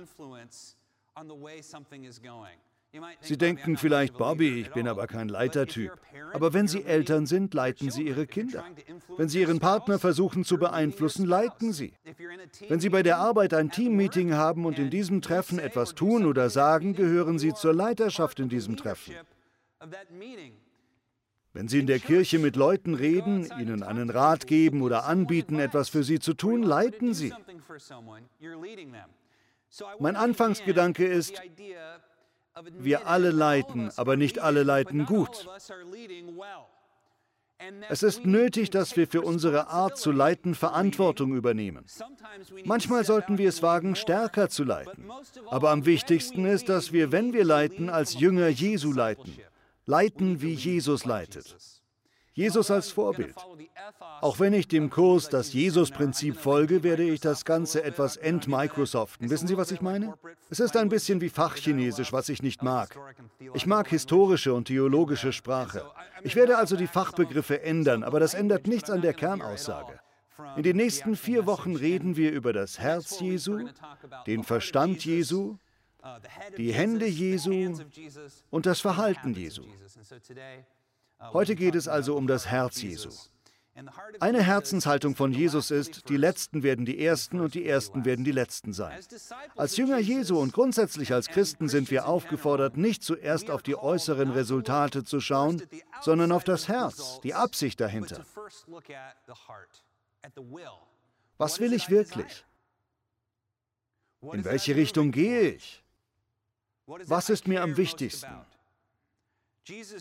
Sie 3.21 3.37
denken 3.37 3.77
vielleicht, 3.77 4.17
Bobby, 4.17 4.61
ich 4.61 4.71
bin 4.71 4.87
aber 4.87 5.05
kein 5.05 5.29
Leitertyp. 5.29 5.91
Aber 6.33 6.53
wenn 6.53 6.67
Sie 6.67 6.83
Eltern 6.83 7.27
sind, 7.27 7.53
leiten 7.53 7.91
Sie 7.91 8.03
Ihre 8.03 8.25
Kinder. 8.25 8.65
Wenn 9.15 9.29
Sie 9.29 9.41
Ihren 9.41 9.59
Partner 9.59 9.99
versuchen 9.99 10.43
zu 10.43 10.57
beeinflussen, 10.57 11.25
leiten 11.25 11.71
Sie. 11.71 11.93
Wenn 12.67 12.79
Sie 12.79 12.89
bei 12.89 13.03
der 13.03 13.17
Arbeit 13.17 13.53
ein 13.53 13.69
Teammeeting 13.69 14.33
haben 14.33 14.65
und 14.65 14.79
in 14.79 14.89
diesem 14.89 15.21
Treffen 15.21 15.59
etwas 15.59 15.93
tun 15.93 16.25
oder 16.25 16.49
sagen, 16.49 16.95
gehören 16.95 17.37
Sie 17.37 17.53
zur 17.53 17.73
Leiterschaft 17.73 18.39
in 18.39 18.49
diesem 18.49 18.75
Treffen. 18.75 19.13
Wenn 21.53 21.67
Sie 21.67 21.79
in 21.79 21.87
der 21.87 21.99
Kirche 21.99 22.37
mit 22.37 22.55
Leuten 22.55 22.93
reden, 22.93 23.49
ihnen 23.59 23.81
einen 23.81 24.09
Rat 24.09 24.45
geben 24.45 24.81
oder 24.81 25.05
anbieten, 25.05 25.59
etwas 25.59 25.89
für 25.89 26.03
sie 26.03 26.19
zu 26.19 26.33
tun, 26.33 26.61
leiten 26.61 27.13
Sie. 27.13 27.33
Mein 29.99 30.15
Anfangsgedanke 30.15 31.05
ist, 31.05 31.41
wir 32.77 33.07
alle 33.07 33.31
leiten, 33.31 33.91
aber 33.95 34.15
nicht 34.15 34.39
alle 34.39 34.63
leiten 34.63 35.05
gut. 35.05 35.47
Es 37.89 38.03
ist 38.03 38.25
nötig, 38.25 38.69
dass 38.69 38.95
wir 38.95 39.07
für 39.07 39.21
unsere 39.21 39.67
Art 39.67 39.97
zu 39.97 40.11
leiten 40.11 40.55
Verantwortung 40.55 41.35
übernehmen. 41.35 41.85
Manchmal 42.63 43.03
sollten 43.03 43.37
wir 43.37 43.49
es 43.49 43.61
wagen, 43.61 43.95
stärker 43.95 44.49
zu 44.49 44.63
leiten. 44.63 45.11
Aber 45.47 45.71
am 45.71 45.85
wichtigsten 45.85 46.45
ist, 46.45 46.69
dass 46.69 46.93
wir, 46.93 47.11
wenn 47.11 47.33
wir 47.33 47.43
leiten, 47.43 47.89
als 47.89 48.17
Jünger 48.17 48.47
Jesu 48.47 48.93
leiten. 48.93 49.37
Leiten, 49.89 50.39
wie 50.43 50.53
Jesus 50.53 51.05
leitet. 51.05 51.55
Jesus 52.33 52.69
als 52.69 52.91
Vorbild. 52.91 53.33
Auch 54.21 54.39
wenn 54.39 54.53
ich 54.53 54.67
dem 54.67 54.91
Kurs 54.91 55.29
das 55.29 55.51
Jesus-Prinzip 55.51 56.37
folge, 56.37 56.83
werde 56.83 57.01
ich 57.01 57.21
das 57.21 57.43
Ganze 57.43 57.83
etwas 57.83 58.15
entmicrosoften. 58.15 59.31
Wissen 59.31 59.47
Sie, 59.47 59.57
was 59.57 59.71
ich 59.71 59.81
meine? 59.81 60.13
Es 60.51 60.59
ist 60.59 60.77
ein 60.77 60.89
bisschen 60.89 61.21
wie 61.21 61.29
Fachchinesisch, 61.29 62.13
was 62.13 62.29
ich 62.29 62.43
nicht 62.43 62.61
mag. 62.61 62.95
Ich 63.55 63.65
mag 63.65 63.87
historische 63.87 64.53
und 64.53 64.65
theologische 64.65 65.33
Sprache. 65.33 65.83
Ich 66.21 66.35
werde 66.35 66.59
also 66.59 66.75
die 66.75 66.85
Fachbegriffe 66.85 67.63
ändern, 67.63 68.03
aber 68.03 68.19
das 68.19 68.35
ändert 68.35 68.67
nichts 68.67 68.91
an 68.91 69.01
der 69.01 69.15
Kernaussage. 69.15 69.99
In 70.55 70.61
den 70.61 70.77
nächsten 70.77 71.15
vier 71.15 71.47
Wochen 71.47 71.75
reden 71.75 72.15
wir 72.15 72.31
über 72.31 72.53
das 72.53 72.77
Herz 72.77 73.19
Jesu, 73.19 73.67
den 74.27 74.43
Verstand 74.43 75.03
Jesu, 75.03 75.57
die 76.57 76.73
Hände 76.73 77.07
Jesu 77.07 77.77
und 78.49 78.65
das 78.65 78.81
Verhalten 78.81 79.33
Jesu. 79.33 79.63
Heute 81.19 81.55
geht 81.55 81.75
es 81.75 81.87
also 81.87 82.15
um 82.15 82.27
das 82.27 82.47
Herz 82.47 82.81
Jesu. 82.81 83.09
Eine 84.19 84.41
Herzenshaltung 84.43 85.15
von 85.15 85.31
Jesus 85.31 85.71
ist, 85.71 86.09
die 86.09 86.17
Letzten 86.17 86.63
werden 86.63 86.85
die 86.85 87.03
Ersten 87.03 87.39
und 87.39 87.53
die 87.53 87.65
Ersten 87.65 88.03
werden 88.03 88.25
die 88.25 88.31
Letzten 88.31 88.73
sein. 88.73 88.99
Als 89.55 89.77
Jünger 89.77 89.99
Jesu 89.99 90.37
und 90.37 90.53
grundsätzlich 90.53 91.13
als 91.13 91.27
Christen 91.27 91.69
sind 91.69 91.89
wir 91.89 92.07
aufgefordert, 92.07 92.77
nicht 92.77 93.03
zuerst 93.03 93.49
auf 93.49 93.61
die 93.61 93.77
äußeren 93.77 94.31
Resultate 94.31 95.03
zu 95.03 95.21
schauen, 95.21 95.63
sondern 96.01 96.31
auf 96.31 96.43
das 96.43 96.67
Herz, 96.67 97.19
die 97.21 97.33
Absicht 97.33 97.79
dahinter. 97.79 98.25
Was 101.37 101.59
will 101.59 101.73
ich 101.73 101.89
wirklich? 101.89 102.45
In 104.21 104.43
welche 104.43 104.75
Richtung 104.75 105.11
gehe 105.11 105.51
ich? 105.51 105.83
Was 107.05 107.29
ist 107.29 107.47
mir 107.47 107.61
am 107.61 107.77
wichtigsten? 107.77 108.33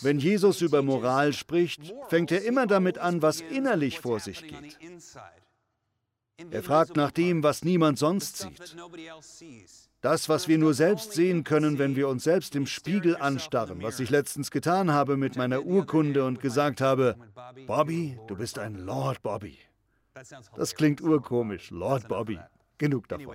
Wenn 0.00 0.18
Jesus 0.18 0.62
über 0.62 0.82
Moral 0.82 1.32
spricht, 1.32 1.94
fängt 2.08 2.32
er 2.32 2.44
immer 2.44 2.66
damit 2.66 2.98
an, 2.98 3.20
was 3.20 3.40
innerlich 3.40 4.00
vor 4.00 4.20
sich 4.20 4.42
geht. 4.42 4.78
Er 6.50 6.62
fragt 6.62 6.96
nach 6.96 7.10
dem, 7.10 7.42
was 7.42 7.64
niemand 7.64 7.98
sonst 7.98 8.38
sieht. 8.38 8.76
Das, 10.00 10.28
was 10.28 10.46
wir 10.46 10.58
nur 10.58 10.74
selbst 10.74 11.12
sehen 11.12 11.42
können, 11.42 11.78
wenn 11.78 11.96
wir 11.96 12.08
uns 12.08 12.22
selbst 12.22 12.54
im 12.54 12.66
Spiegel 12.66 13.16
anstarren, 13.16 13.82
was 13.82 13.98
ich 13.98 14.10
letztens 14.10 14.52
getan 14.52 14.92
habe 14.92 15.16
mit 15.16 15.36
meiner 15.36 15.64
Urkunde 15.64 16.24
und 16.24 16.40
gesagt 16.40 16.80
habe, 16.80 17.16
Bobby, 17.66 18.16
du 18.28 18.36
bist 18.36 18.60
ein 18.60 18.76
Lord 18.76 19.20
Bobby. 19.22 19.58
Das 20.56 20.74
klingt 20.76 21.00
urkomisch, 21.00 21.70
Lord 21.70 22.06
Bobby. 22.06 22.38
Genug 22.78 23.08
davon. 23.08 23.34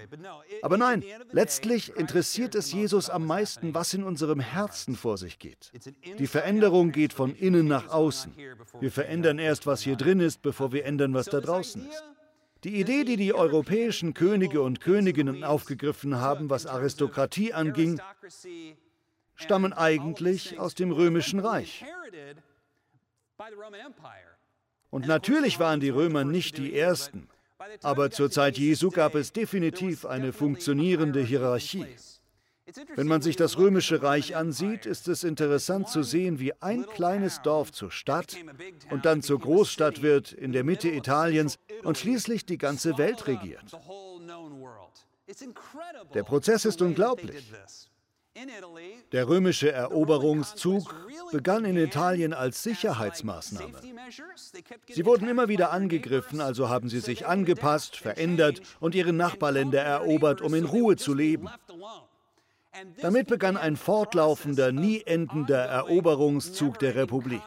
Aber 0.62 0.78
nein, 0.78 1.04
letztlich 1.32 1.96
interessiert 1.98 2.56
es 2.56 2.72
Jesus 2.72 3.10
am 3.10 3.26
meisten, 3.26 3.74
was 3.74 3.94
in 3.94 4.04
unserem 4.04 4.40
Herzen 4.40 4.96
vor 4.96 5.18
sich 5.18 5.38
geht. 5.38 5.72
Die 6.18 6.28
Veränderung 6.28 6.94
geht 6.94 7.12
von 7.12 7.36
innen 7.36 7.68
nach 7.68 7.90
außen. 7.90 8.34
Wir 8.80 8.92
verändern 8.92 9.40
erst, 9.40 9.68
was 9.68 9.82
hier 9.82 9.98
drin 9.98 10.22
ist, 10.22 10.42
bevor 10.42 10.72
wir 10.72 10.86
ändern, 10.86 11.14
was 11.14 11.26
da 11.26 11.42
draußen 11.42 11.86
ist. 11.90 12.04
Die 12.64 12.80
Idee, 12.80 13.04
die 13.04 13.18
die 13.18 13.34
europäischen 13.34 14.14
Könige 14.14 14.62
und 14.62 14.80
Königinnen 14.80 15.44
aufgegriffen 15.44 16.16
haben, 16.16 16.50
was 16.50 16.66
Aristokratie 16.66 17.52
anging, 17.54 18.00
stammen 19.36 19.74
eigentlich 19.74 20.58
aus 20.58 20.74
dem 20.74 20.94
römischen 20.94 21.40
Reich. 21.42 21.84
Und 24.90 25.08
natürlich 25.08 25.60
waren 25.60 25.82
die 25.82 25.90
Römer 25.90 26.24
nicht 26.24 26.58
die 26.58 26.74
Ersten. 26.74 27.28
Aber 27.82 28.12
zur 28.12 28.32
Zeit 28.32 28.58
Jesu 28.58 28.90
gab 28.90 29.16
es 29.16 29.32
definitiv 29.32 30.06
eine 30.06 30.34
funktionierende 30.34 31.22
Hierarchie. 31.22 31.86
Wenn 32.96 33.08
man 33.08 33.22
sich 33.22 33.36
das 33.36 33.58
römische 33.58 34.02
Reich 34.02 34.36
ansieht, 34.36 34.86
ist 34.86 35.08
es 35.08 35.24
interessant 35.24 35.90
zu 35.90 36.02
sehen, 36.02 36.40
wie 36.40 36.54
ein 36.62 36.86
kleines 36.86 37.42
Dorf 37.42 37.72
zur 37.72 37.92
Stadt 37.92 38.38
und 38.90 39.06
dann 39.06 39.22
zur 39.22 39.40
Großstadt 39.40 40.02
wird 40.02 40.32
in 40.32 40.54
der 40.54 40.64
Mitte 40.64 40.90
Italiens 40.90 41.60
und 41.84 41.98
schließlich 41.98 42.46
die 42.46 42.58
ganze 42.58 42.98
Welt 42.98 43.28
regiert. 43.28 43.64
Der 46.14 46.24
Prozess 46.24 46.66
ist 46.66 46.82
unglaublich. 46.82 47.52
Der 49.12 49.28
römische 49.28 49.72
Eroberungszug 49.72 50.94
begann 51.32 51.66
in 51.66 51.78
Italien 51.78 52.34
als 52.34 52.64
Sicherheitsmaßnahme. 52.64 53.80
Sie 54.88 55.06
wurden 55.06 55.28
immer 55.28 55.48
wieder 55.48 55.72
angegriffen, 55.72 56.42
also 56.42 56.70
haben 56.70 56.90
sie 56.90 57.00
sich 57.00 57.28
angepasst, 57.28 57.96
verändert 57.98 58.62
und 58.80 58.96
ihre 58.96 59.14
Nachbarländer 59.14 59.82
erobert, 59.82 60.42
um 60.42 60.54
in 60.54 60.66
Ruhe 60.66 60.96
zu 60.96 61.14
leben. 61.14 61.50
Damit 63.02 63.28
begann 63.28 63.58
ein 63.58 63.76
fortlaufender, 63.76 64.72
nie 64.72 65.04
endender 65.04 65.66
Eroberungszug 65.66 66.80
der 66.80 66.96
Republik. 66.96 67.42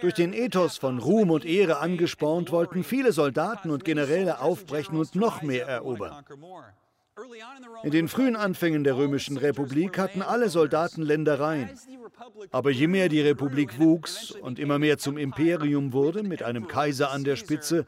Durch 0.00 0.14
den 0.14 0.32
Ethos 0.32 0.78
von 0.78 0.98
Ruhm 0.98 1.30
und 1.30 1.44
Ehre 1.44 1.78
angespornt, 1.78 2.50
wollten 2.50 2.82
viele 2.82 3.12
Soldaten 3.12 3.70
und 3.70 3.84
Generäle 3.84 4.40
aufbrechen 4.40 4.98
und 4.98 5.14
noch 5.14 5.42
mehr 5.42 5.66
erobern. 5.66 6.24
In 7.84 7.90
den 7.90 8.08
frühen 8.08 8.34
Anfängen 8.34 8.82
der 8.82 8.96
Römischen 8.96 9.36
Republik 9.36 9.98
hatten 9.98 10.22
alle 10.22 10.48
Soldaten 10.48 11.02
Ländereien. 11.02 11.70
Aber 12.50 12.70
je 12.70 12.86
mehr 12.86 13.08
die 13.08 13.20
Republik 13.20 13.78
wuchs 13.78 14.32
und 14.32 14.58
immer 14.58 14.78
mehr 14.78 14.98
zum 14.98 15.16
Imperium 15.16 15.92
wurde, 15.92 16.22
mit 16.22 16.42
einem 16.42 16.66
Kaiser 16.66 17.10
an 17.10 17.24
der 17.24 17.36
Spitze, 17.36 17.86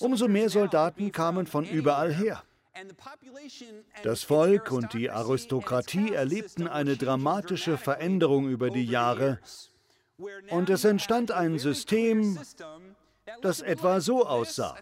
umso 0.00 0.28
mehr 0.28 0.48
Soldaten 0.48 1.12
kamen 1.12 1.46
von 1.46 1.64
überall 1.64 2.12
her. 2.12 2.42
Das 4.02 4.22
Volk 4.22 4.70
und 4.70 4.92
die 4.92 5.10
Aristokratie 5.10 6.12
erlebten 6.12 6.68
eine 6.68 6.96
dramatische 6.96 7.76
Veränderung 7.76 8.48
über 8.48 8.70
die 8.70 8.84
Jahre 8.84 9.40
und 10.50 10.70
es 10.70 10.84
entstand 10.84 11.30
ein 11.30 11.58
System, 11.58 12.38
das 13.42 13.60
etwa 13.60 14.00
so 14.00 14.26
aussah. 14.26 14.76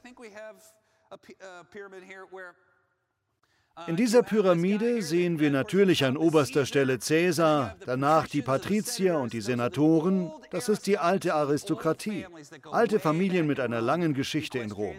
In 3.87 3.95
dieser 3.95 4.23
Pyramide 4.23 5.03
sehen 5.03 5.39
wir 5.39 5.51
natürlich 5.51 6.05
an 6.05 6.17
oberster 6.17 6.65
Stelle 6.65 6.99
Cäsar, 6.99 7.77
danach 7.85 8.27
die 8.27 8.41
Patrizier 8.41 9.19
und 9.19 9.35
die 9.35 9.43
Senatoren. 9.43 10.33
Das 10.51 10.71
ist 10.71 10.87
die 10.87 10.97
alte 10.97 11.35
Aristokratie. 11.35 12.27
Alte 12.73 12.99
Familien 12.99 13.47
mit 13.47 13.61
einer 13.61 13.83
langen 13.83 14.15
Geschichte 14.15 14.59
in 14.59 14.73
Rom. 14.73 14.97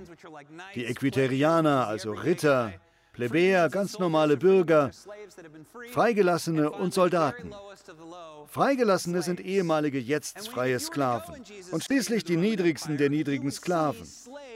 Die 0.76 0.86
Equiterianer, 0.86 1.88
also 1.88 2.12
Ritter, 2.12 2.72
Plebejer, 3.18 3.70
ganz 3.70 3.98
normale 3.98 4.38
Bürger, 4.38 4.92
Freigelassene 5.92 6.70
und 6.70 6.94
Soldaten. 6.94 7.52
Freigelassene 8.48 9.24
sind 9.24 9.40
ehemalige 9.40 9.98
jetzt 9.98 10.50
freie 10.50 10.80
Sklaven 10.80 11.44
und 11.72 11.84
schließlich 11.84 12.24
die 12.26 12.38
niedrigsten 12.38 12.98
der 12.98 13.10
niedrigen 13.10 13.50
Sklaven. 13.50 14.08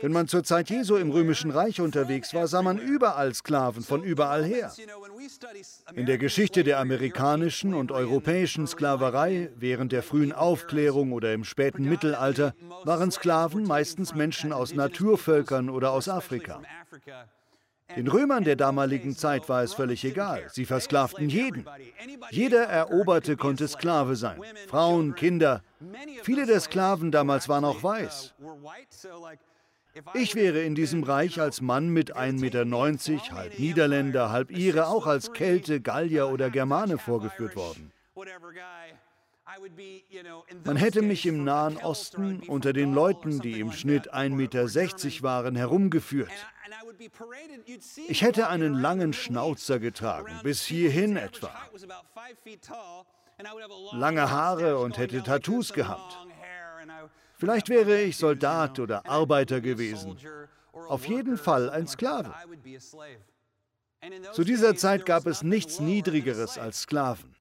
Wenn 0.02 0.12
man 0.12 0.28
zur 0.28 0.44
Zeit 0.44 0.70
Jesu 0.70 0.96
im 0.96 1.10
Römischen 1.10 1.50
Reich 1.50 1.82
unterwegs 1.82 2.36
war, 2.36 2.48
sah 2.48 2.62
man 2.62 2.78
überall 2.78 3.34
Sklaven 3.34 3.82
von 3.82 4.04
überall 4.04 4.46
her. 4.46 4.72
In 5.96 6.06
der 6.06 6.20
Geschichte 6.20 6.64
der 6.64 6.80
amerikanischen 6.80 7.74
und 7.74 7.92
europäischen 7.92 8.68
Sklaverei 8.68 9.50
während 9.56 9.92
der 9.92 10.04
frühen 10.04 10.34
Aufklärung 10.34 11.14
oder 11.14 11.34
im 11.34 11.46
späten 11.46 11.90
Mittelalter 11.90 12.54
waren 12.84 13.10
Sklaven 13.10 13.64
meistens 13.64 14.14
Menschen 14.14 14.54
aus 14.54 14.76
Naturvölkern 14.76 15.72
oder 15.72 15.94
aus 15.94 16.08
Afrika. 16.08 16.62
Den 17.96 18.08
Römern 18.08 18.44
der 18.44 18.56
damaligen 18.56 19.16
Zeit 19.16 19.50
war 19.50 19.64
es 19.64 19.74
völlig 19.74 20.04
egal. 20.04 20.48
Sie 20.52 20.66
versklavten 20.66 21.30
jeden. 21.30 21.66
Jeder 22.30 22.64
Eroberte 22.64 23.38
konnte 23.38 23.68
Sklave 23.68 24.16
sein. 24.16 24.42
Frauen, 24.68 25.16
Kinder. 25.16 25.62
Viele 26.24 26.46
der 26.46 26.60
Sklaven 26.60 27.12
damals 27.12 27.50
waren 27.50 27.66
auch 27.66 27.84
weiß. 27.84 28.34
Ich 30.14 30.36
wäre 30.36 30.62
in 30.62 30.74
diesem 30.74 31.04
Reich 31.04 31.42
als 31.42 31.60
Mann 31.60 31.90
mit 31.90 32.16
1,90 32.16 32.40
Meter, 32.40 33.36
halb 33.36 33.60
Niederländer, 33.60 34.32
halb 34.32 34.52
Ire, 34.52 34.88
auch 34.88 35.06
als 35.06 35.34
Kelte, 35.34 35.82
Gallier 35.82 36.30
oder 36.30 36.50
Germane 36.50 36.98
vorgeführt 36.98 37.56
worden. 37.58 37.92
Man 40.64 40.76
hätte 40.76 41.02
mich 41.02 41.26
im 41.26 41.44
Nahen 41.44 41.78
Osten 41.78 42.42
unter 42.48 42.74
den 42.74 42.94
Leuten, 42.94 43.40
die 43.40 43.60
im 43.60 43.72
Schnitt 43.72 44.14
1,60 44.14 44.30
Meter 44.36 45.24
waren, 45.24 45.56
herumgeführt. 45.56 46.32
Ich 48.08 48.22
hätte 48.22 48.48
einen 48.48 48.74
langen 48.74 49.14
Schnauzer 49.14 49.80
getragen, 49.80 50.40
bis 50.44 50.64
hierhin 50.64 51.18
etwa. 51.18 51.52
Lange 53.94 54.30
Haare 54.30 54.78
und 54.78 54.98
hätte 54.98 55.24
Tattoos 55.24 55.74
gehabt. 55.74 56.18
Vielleicht 57.36 57.70
wäre 57.70 58.02
ich 58.02 58.18
Soldat 58.18 58.80
oder 58.80 59.06
Arbeiter 59.08 59.62
gewesen. 59.62 60.16
Auf 60.72 61.08
jeden 61.08 61.38
Fall 61.38 61.70
ein 61.70 61.88
Sklave. 61.88 62.34
Zu 64.34 64.44
dieser 64.44 64.76
Zeit 64.76 65.06
gab 65.06 65.26
es 65.26 65.44
nichts 65.44 65.80
Niedrigeres 65.80 66.58
als 66.58 66.82
Sklaven. 66.82 67.36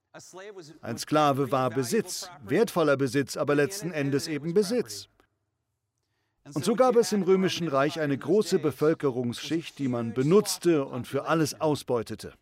Ein 0.82 0.98
Sklave 0.98 1.52
war 1.52 1.70
Besitz, 1.70 2.28
wertvoller 2.44 2.96
Besitz, 2.96 3.36
aber 3.36 3.54
letzten 3.54 3.92
Endes 3.92 4.26
eben 4.26 4.54
Besitz. 4.54 5.08
Und 6.54 6.64
so 6.64 6.74
gab 6.74 6.96
es 6.96 7.12
im 7.12 7.22
römischen 7.22 7.68
Reich 7.68 8.00
eine 8.00 8.18
große 8.18 8.58
Bevölkerungsschicht, 8.58 9.78
die 9.78 9.88
man 9.88 10.14
benutzte 10.14 10.84
und 10.84 11.06
für 11.06 11.26
alles 11.26 11.60
ausbeutete. 11.60 12.34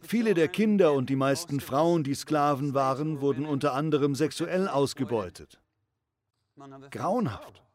Viele 0.00 0.34
der 0.34 0.48
Kinder 0.48 0.92
und 0.92 1.10
die 1.10 1.16
meisten 1.16 1.60
Frauen, 1.60 2.04
die 2.04 2.14
Sklaven 2.14 2.72
waren, 2.72 3.20
wurden 3.20 3.44
unter 3.44 3.74
anderem 3.74 4.14
sexuell 4.14 4.68
ausgebeutet. 4.68 5.60
Grauenhaft. 6.90 7.65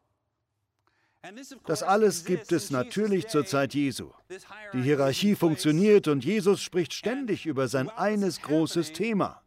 Das 1.66 1.82
alles 1.82 2.24
gibt 2.24 2.50
es 2.50 2.70
natürlich 2.70 3.28
zur 3.28 3.46
Zeit 3.46 3.74
Jesu. 3.74 4.10
Die 4.72 4.82
Hierarchie 4.82 5.36
funktioniert 5.36 6.08
und 6.08 6.24
Jesus 6.24 6.60
spricht 6.60 6.92
ständig 6.92 7.46
über 7.46 7.68
sein 7.68 7.88
eines 7.90 8.42
großes 8.42 8.92
Thema. 8.92 9.40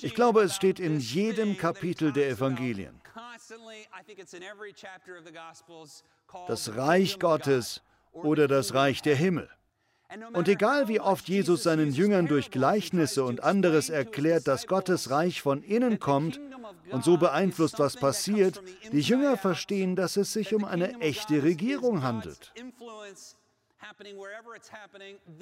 Ich 0.00 0.14
glaube, 0.14 0.42
es 0.42 0.54
steht 0.54 0.80
in 0.80 1.00
jedem 1.00 1.58
Kapitel 1.58 2.12
der 2.12 2.28
Evangelien. 2.30 3.00
Das 6.46 6.76
Reich 6.76 7.18
Gottes 7.18 7.82
oder 8.12 8.48
das 8.48 8.72
Reich 8.72 9.02
der 9.02 9.16
Himmel. 9.16 9.50
Und 10.32 10.48
egal 10.48 10.88
wie 10.88 11.00
oft 11.00 11.28
Jesus 11.28 11.62
seinen 11.62 11.92
Jüngern 11.92 12.26
durch 12.26 12.50
Gleichnisse 12.50 13.24
und 13.24 13.42
anderes 13.42 13.90
erklärt, 13.90 14.46
dass 14.46 14.66
Gottes 14.66 15.10
Reich 15.10 15.42
von 15.42 15.62
innen 15.62 15.98
kommt 15.98 16.40
und 16.90 17.04
so 17.04 17.16
beeinflusst, 17.16 17.78
was 17.78 17.96
passiert, 17.96 18.60
die 18.92 19.00
Jünger 19.00 19.36
verstehen, 19.36 19.96
dass 19.96 20.16
es 20.16 20.32
sich 20.32 20.54
um 20.54 20.64
eine 20.64 21.00
echte 21.00 21.42
Regierung 21.42 22.02
handelt. 22.02 22.52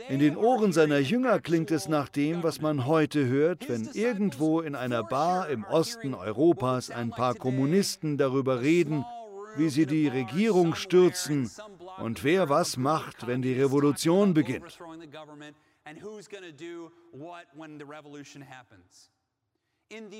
In 0.09 0.19
den 0.19 0.37
Ohren 0.37 0.73
seiner 0.73 0.99
Jünger 0.99 1.41
klingt 1.41 1.71
es 1.71 1.88
nach 1.88 2.09
dem, 2.09 2.43
was 2.43 2.61
man 2.61 2.87
heute 2.87 3.26
hört, 3.26 3.69
wenn 3.69 3.88
irgendwo 3.93 4.61
in 4.61 4.75
einer 4.75 5.05
Bar 5.05 5.49
im 5.49 5.64
Osten 5.64 6.14
Europas 6.14 6.91
ein 6.91 7.11
paar 7.11 7.35
Kommunisten 7.35 8.19
darüber 8.19 8.61
reden, 8.61 9.05
wie 9.57 9.69
sie 9.69 9.87
die 9.87 10.09
Regierung 10.09 10.75
stürzen 10.75 11.50
und 12.02 12.25
wer 12.25 12.49
was 12.49 12.76
macht, 12.76 13.26
wenn 13.26 13.42
die 13.42 13.54
Revolution 13.54 14.35
beginnt. 14.35 14.78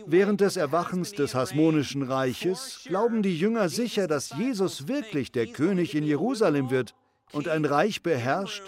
Während 0.07 0.41
des 0.41 0.57
Erwachens 0.57 1.13
des 1.13 1.35
Hasmonischen 1.35 2.03
Reiches 2.03 2.83
glauben 2.85 3.23
die 3.23 3.37
Jünger 3.37 3.69
sicher, 3.69 4.07
dass 4.07 4.31
Jesus 4.31 4.87
wirklich 4.87 5.33
der 5.33 5.47
König 5.47 5.95
in 5.95 6.05
Jerusalem 6.05 6.71
wird 6.71 6.95
und 7.33 7.49
ein 7.49 7.65
Reich 7.65 8.03
beherrscht, 8.03 8.63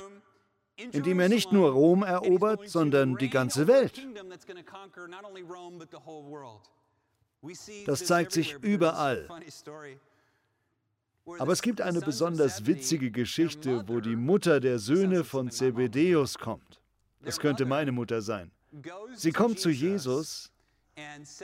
in 0.76 1.02
dem 1.02 1.20
er 1.20 1.28
nicht 1.28 1.52
nur 1.52 1.70
Rom 1.70 2.02
erobert, 2.02 2.68
sondern 2.68 3.16
die 3.16 3.30
ganze 3.30 3.66
Welt. 3.66 4.00
Das 7.86 8.04
zeigt 8.06 8.32
sich 8.32 8.56
überall. 8.62 9.28
Aber 11.38 11.52
es 11.52 11.62
gibt 11.62 11.80
eine 11.80 12.00
besonders 12.00 12.66
witzige 12.66 13.10
Geschichte, 13.10 13.84
wo 13.86 14.00
die 14.00 14.16
Mutter 14.16 14.60
der 14.60 14.78
Söhne 14.78 15.24
von 15.24 15.50
Zebedeus 15.50 16.38
kommt. 16.38 16.80
Das 17.22 17.40
könnte 17.40 17.64
meine 17.64 17.92
Mutter 17.92 18.20
sein. 18.20 18.50
Sie 19.14 19.32
kommt 19.32 19.58
zu 19.58 19.70
Jesus 19.70 20.50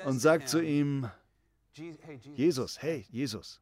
und 0.04 0.18
sagt 0.18 0.48
zu 0.48 0.60
ihm, 0.60 1.08
Jesus, 2.34 2.82
hey 2.82 3.06
Jesus, 3.10 3.60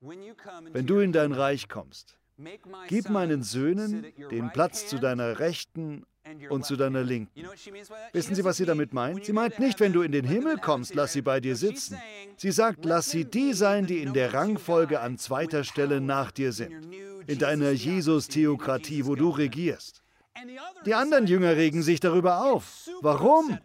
wenn 0.00 0.86
du 0.86 0.98
in 0.98 1.12
dein 1.12 1.32
Reich 1.32 1.68
kommst, 1.68 2.16
gib 2.88 3.10
meinen 3.10 3.42
Söhnen 3.42 4.06
den 4.30 4.50
Platz 4.50 4.86
zu 4.86 4.98
deiner 4.98 5.38
Rechten 5.38 6.04
und 6.48 6.64
zu 6.64 6.76
deiner 6.76 7.02
Linken. 7.02 7.48
Wissen 8.12 8.34
Sie, 8.34 8.44
was 8.44 8.56
sie 8.56 8.66
damit 8.66 8.92
meint? 8.92 9.24
Sie 9.24 9.32
meint 9.32 9.58
nicht, 9.58 9.80
wenn 9.80 9.92
du 9.92 10.02
in 10.02 10.12
den 10.12 10.24
Himmel 10.24 10.58
kommst, 10.58 10.94
lass 10.94 11.12
sie 11.12 11.22
bei 11.22 11.40
dir 11.40 11.56
sitzen. 11.56 11.98
Sie 12.42 12.52
sagt, 12.52 12.86
lass 12.86 13.10
sie 13.10 13.26
die 13.26 13.52
sein, 13.52 13.84
die 13.84 14.00
in 14.00 14.14
der 14.14 14.32
Rangfolge 14.32 15.00
an 15.00 15.18
zweiter 15.18 15.62
Stelle 15.62 16.00
nach 16.00 16.30
dir 16.30 16.54
sind. 16.54 16.88
In 17.26 17.38
deiner 17.38 17.70
Jesus-Theokratie, 17.70 19.04
wo 19.04 19.14
du 19.14 19.28
regierst. 19.28 20.02
Die 20.86 20.94
anderen 20.94 21.26
Jünger 21.26 21.54
regen 21.56 21.82
sich 21.82 22.00
darüber 22.00 22.42
auf. 22.46 22.88
Warum? 23.02 23.58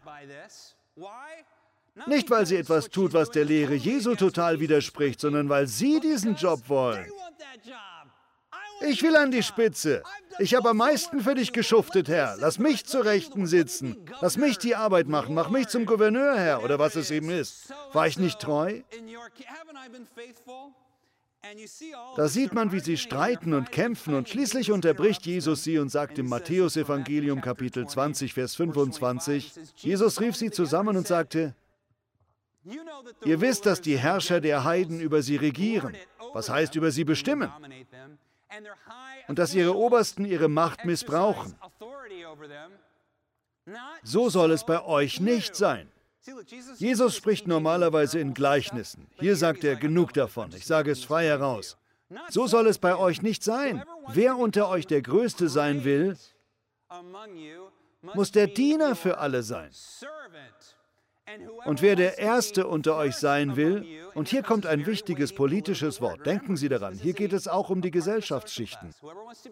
Nicht, 2.06 2.30
weil 2.30 2.46
sie 2.46 2.58
etwas 2.58 2.90
tut, 2.90 3.14
was 3.14 3.32
der 3.32 3.46
Lehre 3.46 3.76
Jesu 3.76 4.14
total 4.16 4.60
widerspricht, 4.60 5.22
sondern 5.22 5.48
weil 5.48 5.68
sie 5.68 6.02
diesen 6.02 6.36
Job 6.36 6.68
wollen. 6.68 7.10
Ich 8.82 9.02
will 9.02 9.16
an 9.16 9.32
die 9.32 9.44
Spitze. 9.44 10.04
Ich 10.38 10.54
habe 10.54 10.70
am 10.70 10.78
meisten 10.78 11.22
für 11.22 11.36
dich 11.36 11.54
geschuftet, 11.54 12.10
Herr. 12.10 12.36
Lass 12.40 12.60
mich 12.60 12.86
zur 12.86 13.06
Rechten 13.06 13.48
sitzen. 13.48 14.06
Lass 14.22 14.38
mich 14.38 14.58
die 14.58 14.76
Arbeit 14.76 15.08
machen. 15.08 15.34
Mach 15.34 15.50
mich 15.50 15.68
zum 15.68 15.86
Gouverneur, 15.86 16.38
Herr, 16.38 16.64
oder 16.64 16.78
was 16.78 16.96
es 16.96 17.10
eben 17.12 17.30
ist. 17.30 17.74
War 17.94 18.08
ich 18.08 18.18
nicht 18.20 18.40
treu? 18.40 18.82
Da 22.16 22.28
sieht 22.28 22.54
man, 22.54 22.72
wie 22.72 22.80
sie 22.80 22.98
streiten 22.98 23.54
und 23.54 23.72
kämpfen 23.72 24.16
und 24.16 24.28
schließlich 24.28 24.72
unterbricht 24.72 25.26
Jesus 25.26 25.64
sie 25.64 25.78
und 25.78 25.90
sagt 25.90 26.18
im 26.18 26.28
Matthäusevangelium 26.28 27.40
Kapitel 27.40 27.88
20, 27.88 28.34
Vers 28.34 28.56
25, 28.56 29.54
Jesus 29.76 30.20
rief 30.20 30.36
sie 30.36 30.50
zusammen 30.50 30.98
und 30.98 31.08
sagte, 31.08 31.56
Ihr 33.24 33.42
wisst, 33.42 33.68
dass 33.68 33.80
die 33.80 33.96
Herrscher 33.96 34.42
der 34.42 34.64
Heiden 34.64 35.00
über 35.00 35.22
sie 35.22 35.36
regieren, 35.36 35.96
was 36.34 36.50
heißt 36.50 36.76
über 36.76 36.90
sie 36.90 37.04
bestimmen 37.04 37.52
und 39.28 39.40
dass 39.40 39.54
ihre 39.54 39.76
Obersten 39.76 40.26
ihre 40.26 40.48
Macht 40.48 40.86
missbrauchen. 40.86 41.56
So 44.04 44.30
soll 44.30 44.52
es 44.52 44.66
bei 44.66 44.84
euch 44.84 45.20
nicht 45.20 45.56
sein. 45.56 45.92
Jesus 46.78 47.16
spricht 47.16 47.48
normalerweise 47.48 48.20
in 48.20 48.34
Gleichnissen. 48.34 49.08
Hier 49.20 49.36
sagt 49.36 49.64
er 49.64 49.76
genug 49.76 50.14
davon. 50.14 50.52
Ich 50.56 50.66
sage 50.66 50.92
es 50.92 51.04
frei 51.04 51.26
heraus. 51.26 51.78
So 52.30 52.48
soll 52.48 52.68
es 52.68 52.78
bei 52.78 52.96
euch 52.96 53.22
nicht 53.22 53.44
sein. 53.44 53.84
Wer 54.08 54.38
unter 54.38 54.70
euch 54.70 54.88
der 54.88 55.02
Größte 55.02 55.50
sein 55.50 55.84
will, 55.84 56.18
muss 58.02 58.32
der 58.32 58.48
Diener 58.48 58.96
für 58.96 59.18
alle 59.18 59.44
sein. 59.44 59.72
Und 61.66 61.82
wer 61.82 61.96
der 61.96 62.20
Erste 62.20 62.68
unter 62.68 62.96
euch 62.96 63.16
sein 63.16 63.56
will, 63.56 63.86
und 64.14 64.28
hier 64.28 64.44
kommt 64.44 64.66
ein 64.66 64.86
wichtiges 64.86 65.34
politisches 65.34 66.00
Wort, 66.00 66.26
denken 66.26 66.56
Sie 66.56 66.70
daran, 66.70 66.94
hier 66.94 67.14
geht 67.14 67.34
es 67.34 67.48
auch 67.48 67.70
um 67.70 67.82
die 67.82 67.92
Gesellschaftsschichten. 67.92 68.92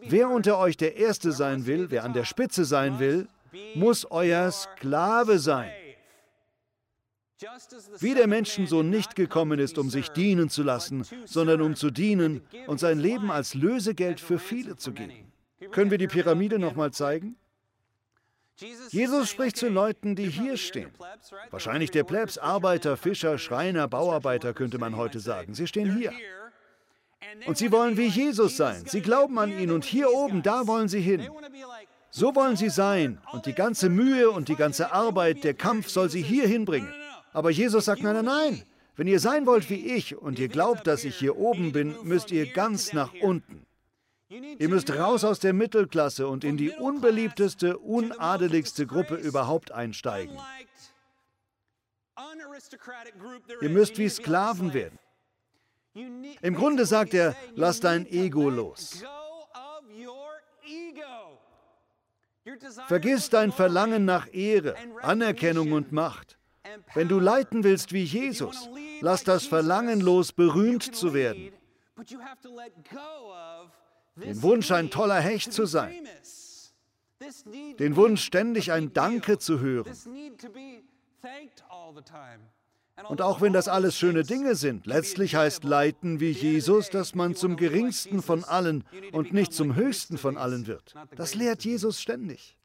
Wer 0.02 0.30
unter 0.30 0.60
euch 0.60 0.78
der 0.78 0.96
Erste 0.98 1.32
sein 1.32 1.66
will, 1.66 1.90
wer 1.90 2.04
an 2.04 2.14
der 2.14 2.26
Spitze 2.26 2.66
sein 2.66 3.00
will, 3.00 3.28
muss 3.76 4.06
euer 4.10 4.52
Sklave 4.52 5.40
sein. 5.40 5.72
Wie 8.00 8.14
der 8.14 8.28
Menschensohn 8.28 8.90
nicht 8.90 9.16
gekommen 9.16 9.60
ist, 9.60 9.78
um 9.78 9.90
sich 9.90 10.10
dienen 10.10 10.50
zu 10.50 10.64
lassen, 10.64 11.04
sondern 11.26 11.62
um 11.62 11.76
zu 11.76 11.90
dienen 11.90 12.42
und 12.68 12.80
sein 12.80 13.00
Leben 13.00 13.32
als 13.32 13.54
Lösegeld 13.54 14.20
für 14.20 14.40
viele 14.40 14.78
zu 14.78 14.94
geben. 14.94 15.32
Können 15.72 15.92
wir 15.92 15.98
die 15.98 16.08
Pyramide 16.08 16.60
nochmal 16.60 16.92
zeigen? 16.92 17.36
Jesus 18.90 19.30
spricht 19.30 19.58
zu 19.58 19.68
Leuten, 19.68 20.16
die 20.16 20.30
hier 20.30 20.58
stehen. 20.58 20.92
Wahrscheinlich 21.50 21.92
der 21.92 22.04
Plebs, 22.04 22.38
Arbeiter, 22.38 22.98
Fischer, 22.98 23.38
Schreiner, 23.38 23.88
Bauarbeiter 23.88 24.54
könnte 24.54 24.78
man 24.78 24.96
heute 24.96 25.20
sagen. 25.20 25.54
Sie 25.54 25.68
stehen 25.68 25.98
hier. 25.98 26.14
Und 27.46 27.58
sie 27.58 27.72
wollen 27.72 27.98
wie 27.98 28.08
Jesus 28.08 28.58
sein. 28.58 28.84
Sie 28.86 29.02
glauben 29.02 29.40
an 29.40 29.52
ihn 29.58 29.72
und 29.72 29.86
hier 29.86 30.12
oben, 30.12 30.44
da 30.44 30.68
wollen 30.68 30.88
sie 30.88 31.02
hin. 31.02 31.28
So 32.12 32.36
wollen 32.36 32.56
sie 32.56 32.70
sein 32.70 33.20
und 33.32 33.48
die 33.48 33.54
ganze 33.54 33.90
Mühe 33.90 34.30
und 34.30 34.48
die 34.48 34.56
ganze 34.56 34.92
Arbeit, 34.92 35.44
der 35.44 35.56
Kampf 35.56 35.90
soll 35.90 36.10
sie 36.10 36.22
hier 36.22 36.48
hinbringen. 36.48 36.94
Aber 37.32 37.50
Jesus 37.50 37.86
sagt, 37.86 38.04
nein, 38.04 38.14
nein, 38.14 38.26
nein. 38.26 38.64
Wenn 38.96 39.08
ihr 39.08 39.20
sein 39.20 39.48
wollt 39.48 39.72
wie 39.72 39.96
ich 39.96 40.16
und 40.16 40.38
ihr 40.38 40.48
glaubt, 40.48 40.86
dass 40.86 41.04
ich 41.04 41.16
hier 41.16 41.38
oben 41.38 41.72
bin, 41.72 41.96
müsst 42.04 42.30
ihr 42.32 42.46
ganz 42.46 42.94
nach 42.94 43.12
unten. 43.22 43.66
Ihr 44.58 44.70
müsst 44.70 44.90
raus 44.90 45.24
aus 45.24 45.40
der 45.40 45.54
Mittelklasse 45.54 46.28
und 46.28 46.44
in 46.44 46.58
die 46.58 46.72
unbeliebteste, 46.72 47.78
unadeligste 47.78 48.88
Gruppe 48.88 49.16
überhaupt 49.16 49.72
einsteigen. 49.72 50.38
Ihr 53.62 53.70
müsst 53.70 53.98
wie 53.98 54.10
Sklaven 54.10 54.74
werden. 54.74 54.98
Im 56.42 56.56
Grunde 56.56 56.86
sagt 56.86 57.14
er, 57.14 57.36
lass 57.56 57.80
dein 57.80 58.08
Ego 58.08 58.50
los. 58.50 59.04
Vergiss 62.88 63.30
dein 63.30 63.52
Verlangen 63.52 64.06
nach 64.06 64.34
Ehre, 64.34 64.76
Anerkennung 65.02 65.72
und 65.72 65.92
Macht. 65.92 66.40
Wenn 66.96 67.08
du 67.08 67.20
leiten 67.20 67.64
willst 67.64 67.94
wie 67.94 68.04
Jesus, 68.04 68.70
lass 69.02 69.24
das 69.24 69.46
Verlangen 69.46 70.02
los, 70.02 70.32
berühmt 70.32 70.96
zu 70.96 71.14
werden 71.14 71.54
den 74.16 74.42
Wunsch, 74.42 74.72
ein 74.72 74.90
toller 74.90 75.20
Hecht 75.20 75.54
zu 75.54 75.66
sein, 75.66 75.94
den 77.80 77.96
Wunsch, 77.96 78.24
ständig 78.24 78.72
ein 78.72 78.94
Danke 78.94 79.38
zu 79.40 79.60
hören. 79.60 79.92
Und 83.10 83.22
auch 83.22 83.42
wenn 83.42 83.54
das 83.54 83.68
alles 83.68 83.98
schöne 83.98 84.24
Dinge 84.24 84.56
sind, 84.56 84.86
letztlich 84.86 85.36
heißt 85.36 85.64
Leiten 85.64 86.20
wie 86.20 86.30
Jesus, 86.30 86.90
dass 86.90 87.16
man 87.16 87.36
zum 87.36 87.56
geringsten 87.56 88.22
von 88.22 88.44
allen 88.44 88.84
und 89.12 89.34
nicht 89.34 89.54
zum 89.54 89.76
höchsten 89.76 90.18
von 90.18 90.38
allen 90.38 90.68
wird. 90.68 90.94
Das 91.16 91.34
lehrt 91.34 91.64
Jesus 91.66 92.00
ständig. 92.00 92.58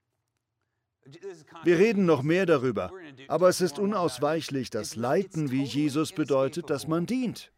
Wir 1.65 1.79
reden 1.79 2.05
noch 2.05 2.23
mehr 2.23 2.45
darüber, 2.45 2.93
aber 3.29 3.49
es 3.49 3.63
ist 3.63 3.79
unausweichlich, 3.79 4.69
dass 4.69 4.97
Leiten 4.97 5.51
wie 5.51 5.63
Jesus 5.63 6.13
bedeutet, 6.13 6.69
dass 6.69 6.87
man 6.87 7.07
dient. 7.07 7.51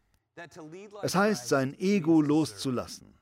Es 1.01 1.15
heißt, 1.15 1.49
sein 1.49 1.77
Ego 1.77 2.21
loszulassen. 2.21 3.13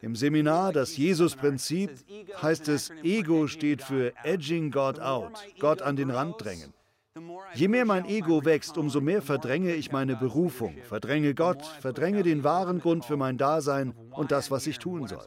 Im 0.00 0.16
Seminar 0.16 0.72
Das 0.72 0.96
Jesus-Prinzip 0.96 1.90
heißt 2.40 2.68
es, 2.68 2.90
Ego 3.02 3.46
steht 3.46 3.82
für 3.82 4.12
Edging 4.24 4.70
God 4.70 5.00
out, 5.00 5.32
Gott 5.58 5.82
an 5.82 5.96
den 5.96 6.10
Rand 6.10 6.36
drängen. 6.38 6.72
Je 7.54 7.68
mehr 7.68 7.84
mein 7.84 8.04
Ego 8.06 8.44
wächst, 8.44 8.78
umso 8.78 9.00
mehr 9.00 9.22
verdränge 9.22 9.74
ich 9.74 9.90
meine 9.90 10.16
Berufung, 10.16 10.76
verdränge 10.84 11.34
Gott, 11.34 11.64
verdränge 11.80 12.22
den 12.22 12.44
wahren 12.44 12.80
Grund 12.80 13.04
für 13.04 13.16
mein 13.16 13.38
Dasein 13.38 13.94
und 14.12 14.30
das, 14.30 14.50
was 14.50 14.66
ich 14.66 14.78
tun 14.78 15.08
soll. 15.08 15.26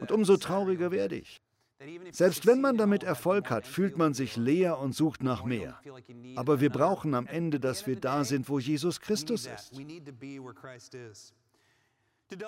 Und 0.00 0.12
umso 0.12 0.36
trauriger 0.36 0.90
werde 0.90 1.16
ich. 1.16 1.40
Selbst 2.10 2.46
wenn 2.46 2.60
man 2.60 2.76
damit 2.76 3.04
Erfolg 3.04 3.50
hat, 3.50 3.66
fühlt 3.66 3.96
man 3.96 4.12
sich 4.14 4.36
leer 4.36 4.78
und 4.78 4.94
sucht 4.94 5.22
nach 5.22 5.44
mehr. 5.44 5.80
Aber 6.34 6.60
wir 6.60 6.70
brauchen 6.70 7.14
am 7.14 7.26
Ende, 7.26 7.60
dass 7.60 7.86
wir 7.86 7.96
da 7.96 8.24
sind, 8.24 8.48
wo 8.48 8.58
Jesus 8.58 9.00
Christus 9.00 9.46
ist. 9.46 9.72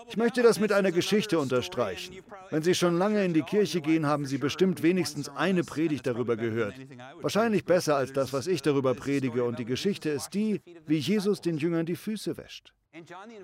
Ich 0.09 0.17
möchte 0.17 0.43
das 0.43 0.61
mit 0.61 0.73
einer 0.73 0.93
Geschichte 0.93 1.39
unterstreichen. 1.39 2.17
Wenn 2.51 2.63
Sie 2.63 2.75
schon 2.75 2.99
lange 2.99 3.25
in 3.25 3.33
die 3.33 3.43
Kirche 3.43 3.81
gehen, 3.81 4.05
haben 4.05 4.27
Sie 4.27 4.37
bestimmt 4.37 4.83
wenigstens 4.83 5.31
eine 5.31 5.65
Predigt 5.65 6.07
darüber 6.07 6.37
gehört. 6.37 6.75
Wahrscheinlich 7.21 7.65
besser 7.65 7.97
als 7.97 8.13
das, 8.13 8.33
was 8.33 8.47
ich 8.47 8.61
darüber 8.61 8.95
predige. 8.95 9.45
Und 9.45 9.59
die 9.59 9.65
Geschichte 9.65 10.11
ist 10.11 10.35
die, 10.35 10.61
wie 10.87 10.99
Jesus 10.99 11.41
den 11.41 11.57
Jüngern 11.57 11.87
die 11.87 11.97
Füße 11.97 12.37
wäscht. 12.37 12.75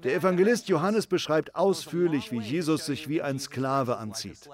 Der 0.03 0.15
Evangelist 0.15 0.69
Johannes 0.69 1.07
beschreibt 1.07 1.55
ausführlich, 1.55 2.33
wie 2.33 2.41
Jesus 2.41 2.85
sich 2.85 3.09
wie 3.09 3.23
ein 3.23 3.39
Sklave 3.39 3.97
anzieht. 3.97 4.51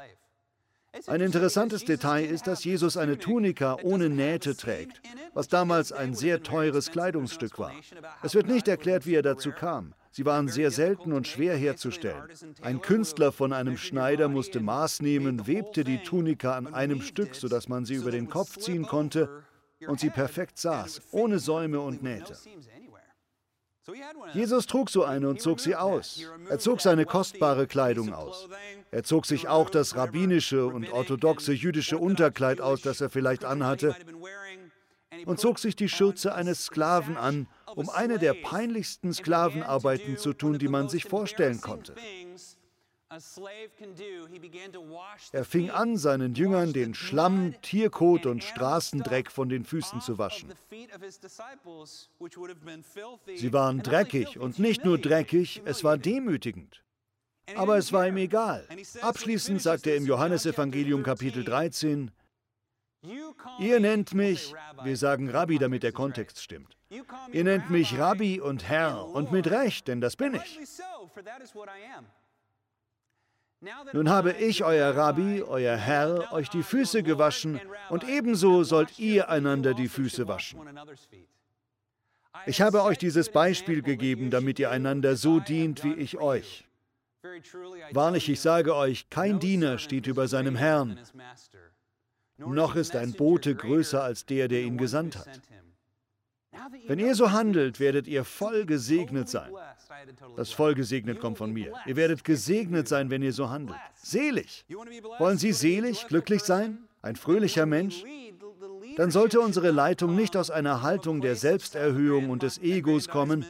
Ein 1.07 1.21
interessantes 1.23 1.85
Detail 1.85 2.25
ist, 2.25 2.47
dass 2.47 2.65
Jesus 2.65 2.97
eine 2.97 3.19
Tunika 3.19 3.79
ohne 3.83 4.11
Nähte 4.11 4.57
trägt, 4.57 5.01
was 5.33 5.49
damals 5.49 5.91
ein 5.91 6.15
sehr 6.15 6.43
teures 6.43 6.91
Kleidungsstück 6.91 7.59
war. 7.59 7.73
Es 8.23 8.35
wird 8.35 8.47
nicht 8.47 8.69
erklärt, 8.69 9.07
wie 9.07 9.15
er 9.15 9.23
dazu 9.23 9.53
kam. 9.53 9.95
Sie 10.11 10.27
waren 10.27 10.49
sehr 10.49 10.71
selten 10.71 11.13
und 11.13 11.27
schwer 11.27 11.57
herzustellen. 11.57 12.25
Ein 12.61 12.83
Künstler 12.83 13.33
von 13.33 13.55
einem 13.55 13.79
Schneider 13.79 14.29
musste 14.29 14.61
Maß 14.61 15.01
nehmen, 15.01 15.47
webte 15.47 15.85
die 15.85 16.03
Tunika 16.03 16.55
an 16.55 16.73
einem 16.73 17.01
Stück, 17.01 17.35
sodass 17.35 17.69
man 17.69 17.87
sie 17.87 17.95
über 17.95 18.11
den 18.11 18.29
Kopf 18.29 18.59
ziehen 18.59 18.87
konnte 18.87 19.43
und 19.87 20.01
sie 20.01 20.11
perfekt 20.11 20.59
saß, 20.59 21.01
ohne 21.13 21.39
Säume 21.39 21.81
und 21.81 22.03
Nähte. 22.03 22.37
Jesus 24.33 24.67
trug 24.67 24.91
so 24.91 25.05
eine 25.05 25.29
und 25.29 25.41
zog 25.41 25.59
sie 25.59 25.75
aus. 25.75 26.21
Er 26.49 26.59
zog 26.59 26.81
seine 26.81 27.05
kostbare 27.05 27.67
Kleidung 27.67 28.13
aus. 28.13 28.49
Er 28.91 29.03
zog 29.03 29.27
sich 29.27 29.49
auch 29.49 29.71
das 29.71 29.97
rabbinische 29.97 30.67
und 30.67 30.93
orthodoxe 30.93 31.53
jüdische 31.53 31.99
Unterkleid 31.99 32.61
aus, 32.61 32.83
das 32.83 33.01
er 33.01 33.11
vielleicht 33.11 33.45
anhatte, 33.45 33.97
und 35.27 35.41
zog 35.41 35.59
sich 35.59 35.75
die 35.75 35.89
Schürze 35.89 36.35
eines 36.35 36.67
Sklaven 36.67 37.17
an, 37.17 37.49
um 37.75 37.91
eine 37.91 38.19
der 38.19 38.35
peinlichsten 38.35 39.13
Sklavenarbeiten 39.13 40.17
zu 40.17 40.33
tun, 40.33 40.59
die 40.59 40.69
man 40.69 40.89
sich 40.89 41.05
vorstellen 41.05 41.61
konnte. 41.61 41.95
Er 45.33 45.45
fing 45.45 45.71
an, 45.71 45.97
seinen 45.97 46.35
Jüngern 46.35 46.73
den 46.73 46.95
Schlamm, 46.95 47.55
Tierkot 47.61 48.27
und 48.27 48.43
Straßendreck 48.43 49.31
von 49.31 49.49
den 49.49 49.65
Füßen 49.65 50.01
zu 50.01 50.19
waschen. 50.19 50.53
Sie 53.35 53.53
waren 53.53 53.83
dreckig 53.83 54.39
und 54.39 54.59
nicht 54.59 54.85
nur 54.85 54.99
dreckig, 54.99 55.63
es 55.65 55.85
war 55.85 55.99
demütigend. 55.99 56.83
Aber 57.55 57.77
es 57.77 57.93
war 57.93 58.07
ihm 58.07 58.17
egal. 58.17 58.67
Abschließend 59.01 59.61
sagt 59.61 59.87
er 59.87 59.97
im 59.97 60.07
Johannesevangelium 60.07 61.03
Kapitel 61.03 61.45
13, 61.45 62.11
Ihr 63.59 63.81
nennt 63.81 64.15
mich, 64.15 64.55
wir 64.85 64.97
sagen 64.97 65.29
Rabbi, 65.29 65.59
damit 65.59 65.83
der 65.83 65.93
Kontext 65.93 66.41
stimmt. 66.41 66.77
Ihr 67.33 67.45
nennt 67.45 67.69
mich 67.69 67.99
Rabbi 67.99 68.41
und 68.41 68.69
Herr 68.69 69.07
und 69.07 69.33
mit 69.33 69.51
Recht, 69.51 69.89
denn 69.89 70.01
das 70.01 70.15
bin 70.15 70.35
ich. 70.35 70.61
Nun 73.93 74.09
habe 74.09 74.33
ich, 74.33 74.65
euer 74.65 74.97
Rabbi, 74.97 75.43
euer 75.43 75.77
Herr, 75.77 76.33
euch 76.33 76.49
die 76.49 76.65
Füße 76.65 77.03
gewaschen 77.03 77.61
und 77.91 78.09
ebenso 78.09 78.65
sollt 78.65 78.99
ihr 78.99 79.29
einander 79.29 79.75
die 79.75 79.89
Füße 79.89 80.27
waschen. 80.27 80.61
Ich 82.47 82.61
habe 82.61 82.83
euch 82.83 82.99
dieses 82.99 83.31
Beispiel 83.31 83.83
gegeben, 83.83 84.31
damit 84.31 84.59
ihr 84.59 84.71
einander 84.71 85.17
so 85.17 85.39
dient, 85.39 85.85
wie 85.85 85.95
ich 85.95 86.19
euch. 86.19 86.67
Wahrlich, 87.93 88.29
ich 88.29 88.41
sage 88.41 88.75
euch, 88.75 89.09
kein 89.11 89.39
Diener 89.39 89.79
steht 89.79 90.09
über 90.09 90.27
seinem 90.27 90.57
Herrn, 90.57 90.99
noch 92.39 92.75
ist 92.75 92.97
ein 92.97 93.13
Bote 93.13 93.55
größer 93.55 94.03
als 94.03 94.27
der, 94.27 94.49
der 94.49 94.63
ihn 94.63 94.77
gesandt 94.77 95.17
hat. 95.17 95.41
Wenn 96.87 96.99
ihr 96.99 97.15
so 97.15 97.31
handelt, 97.31 97.79
werdet 97.79 98.09
ihr 98.09 98.25
voll 98.25 98.67
gesegnet 98.67 99.29
sein. 99.29 99.53
Das 100.37 100.53
voll 100.53 100.75
gesegnet 100.75 101.21
kommt 101.21 101.39
von 101.39 101.53
mir. 101.53 101.73
Ihr 101.87 101.97
werdet 101.97 102.25
gesegnet 102.25 102.89
sein, 102.89 103.11
wenn 103.11 103.23
ihr 103.23 103.33
so 103.33 103.51
handelt. 103.51 103.79
Selig. 103.95 104.65
Wollen 105.19 105.39
Sie 105.39 105.53
selig, 105.53 106.07
glücklich 106.09 106.43
sein? 106.43 106.79
Ein 107.03 107.17
fröhlicher 107.17 107.67
Mensch? 107.67 108.05
Dann 108.97 109.11
sollte 109.11 109.41
unsere 109.41 109.71
Leitung 109.71 110.15
nicht 110.15 110.37
aus 110.37 110.51
einer 110.51 110.83
Haltung 110.83 111.21
der 111.21 111.37
Selbsterhöhung 111.37 112.31
und 112.31 112.43
des 112.43 112.59
Egos 112.59 113.09
kommen, 113.09 113.47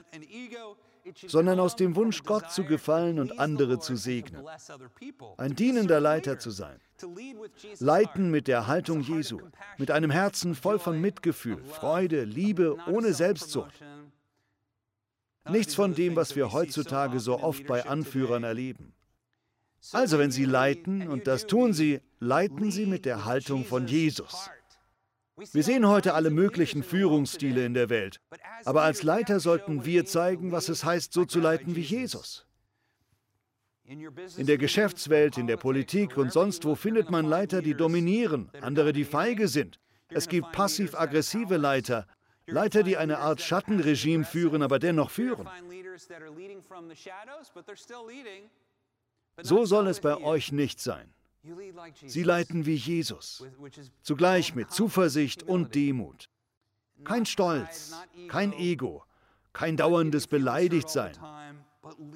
sondern 1.26 1.60
aus 1.60 1.76
dem 1.76 1.96
Wunsch, 1.96 2.22
Gott 2.22 2.50
zu 2.50 2.64
gefallen 2.64 3.18
und 3.18 3.38
andere 3.38 3.78
zu 3.78 3.96
segnen. 3.96 4.44
Ein 5.36 5.54
dienender 5.54 6.00
Leiter 6.00 6.38
zu 6.38 6.50
sein. 6.50 6.78
Leiten 7.80 8.30
mit 8.30 8.46
der 8.46 8.66
Haltung 8.66 9.00
Jesu, 9.00 9.40
mit 9.78 9.90
einem 9.90 10.10
Herzen 10.10 10.54
voll 10.54 10.78
von 10.78 11.00
Mitgefühl, 11.00 11.58
Freude, 11.64 12.24
Liebe, 12.24 12.76
ohne 12.86 13.12
Selbstsucht. 13.12 13.82
Nichts 15.50 15.74
von 15.74 15.94
dem, 15.94 16.16
was 16.16 16.36
wir 16.36 16.52
heutzutage 16.52 17.18
so 17.20 17.40
oft 17.40 17.66
bei 17.66 17.86
Anführern 17.86 18.44
erleben. 18.44 18.94
Also 19.90 20.18
wenn 20.18 20.30
Sie 20.30 20.44
leiten, 20.44 21.08
und 21.08 21.26
das 21.26 21.46
tun 21.46 21.72
Sie, 21.72 22.00
leiten 22.20 22.70
Sie 22.70 22.86
mit 22.86 23.04
der 23.04 23.24
Haltung 23.24 23.64
von 23.64 23.88
Jesus. 23.88 24.48
Wir 25.52 25.64
sehen 25.64 25.88
heute 25.88 26.14
alle 26.14 26.30
möglichen 26.30 26.84
Führungsstile 26.84 27.64
in 27.64 27.74
der 27.74 27.88
Welt, 27.88 28.20
aber 28.64 28.82
als 28.82 29.02
Leiter 29.02 29.40
sollten 29.40 29.84
wir 29.84 30.04
zeigen, 30.04 30.52
was 30.52 30.68
es 30.68 30.84
heißt, 30.84 31.12
so 31.12 31.24
zu 31.24 31.40
leiten 31.40 31.74
wie 31.74 31.80
Jesus. 31.80 32.46
In 33.84 34.46
der 34.46 34.58
Geschäftswelt, 34.58 35.38
in 35.38 35.48
der 35.48 35.56
Politik 35.56 36.16
und 36.16 36.32
sonst 36.32 36.64
wo 36.64 36.76
findet 36.76 37.10
man 37.10 37.26
Leiter, 37.26 37.62
die 37.62 37.74
dominieren, 37.74 38.50
andere, 38.60 38.92
die 38.92 39.04
feige 39.04 39.48
sind. 39.48 39.80
Es 40.08 40.28
gibt 40.28 40.52
passiv-aggressive 40.52 41.56
Leiter, 41.56 42.06
Leiter, 42.52 42.82
die 42.82 42.96
eine 42.96 43.18
Art 43.18 43.40
Schattenregime 43.40 44.24
führen, 44.24 44.62
aber 44.62 44.78
dennoch 44.78 45.10
führen. 45.10 45.48
So 49.42 49.64
soll 49.64 49.86
es 49.88 50.00
bei 50.00 50.16
euch 50.18 50.52
nicht 50.52 50.80
sein. 50.80 51.12
Sie 52.06 52.22
leiten 52.22 52.66
wie 52.66 52.74
Jesus, 52.74 53.44
zugleich 54.02 54.54
mit 54.54 54.70
Zuversicht 54.70 55.42
und 55.42 55.74
Demut. 55.74 56.28
Kein 57.04 57.26
Stolz, 57.26 57.96
kein 58.28 58.52
Ego, 58.52 59.04
kein 59.52 59.76
dauerndes 59.76 60.28
Beleidigtsein, 60.28 61.14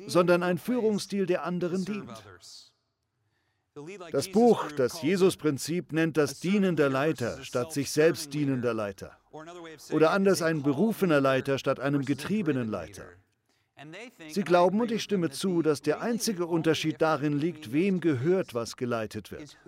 sondern 0.06 0.44
ein 0.44 0.58
Führungsstil, 0.58 1.26
der 1.26 1.44
anderen 1.44 1.84
dient. 1.84 2.22
Das 4.10 4.30
Buch, 4.30 4.72
das 4.72 5.02
Jesus-Prinzip, 5.02 5.92
nennt 5.92 6.16
das 6.16 6.40
dienender 6.40 6.88
Leiter 6.88 7.42
statt 7.42 7.72
sich 7.72 7.90
selbst 7.90 8.32
dienender 8.32 8.72
Leiter. 8.72 9.18
Oder 9.92 10.10
anders 10.10 10.42
ein 10.42 10.62
berufener 10.62 11.20
Leiter 11.20 11.58
statt 11.58 11.80
einem 11.80 12.04
getriebenen 12.04 12.68
Leiter. 12.68 13.04
Sie 14.28 14.42
glauben, 14.42 14.80
und 14.80 14.90
ich 14.90 15.02
stimme 15.02 15.30
zu, 15.30 15.60
dass 15.62 15.82
der 15.82 16.00
einzige 16.00 16.46
Unterschied 16.46 17.00
darin 17.00 17.38
liegt, 17.38 17.72
wem 17.72 18.00
gehört, 18.00 18.54
was 18.54 18.76
geleitet 18.76 19.30
wird. 19.30 19.58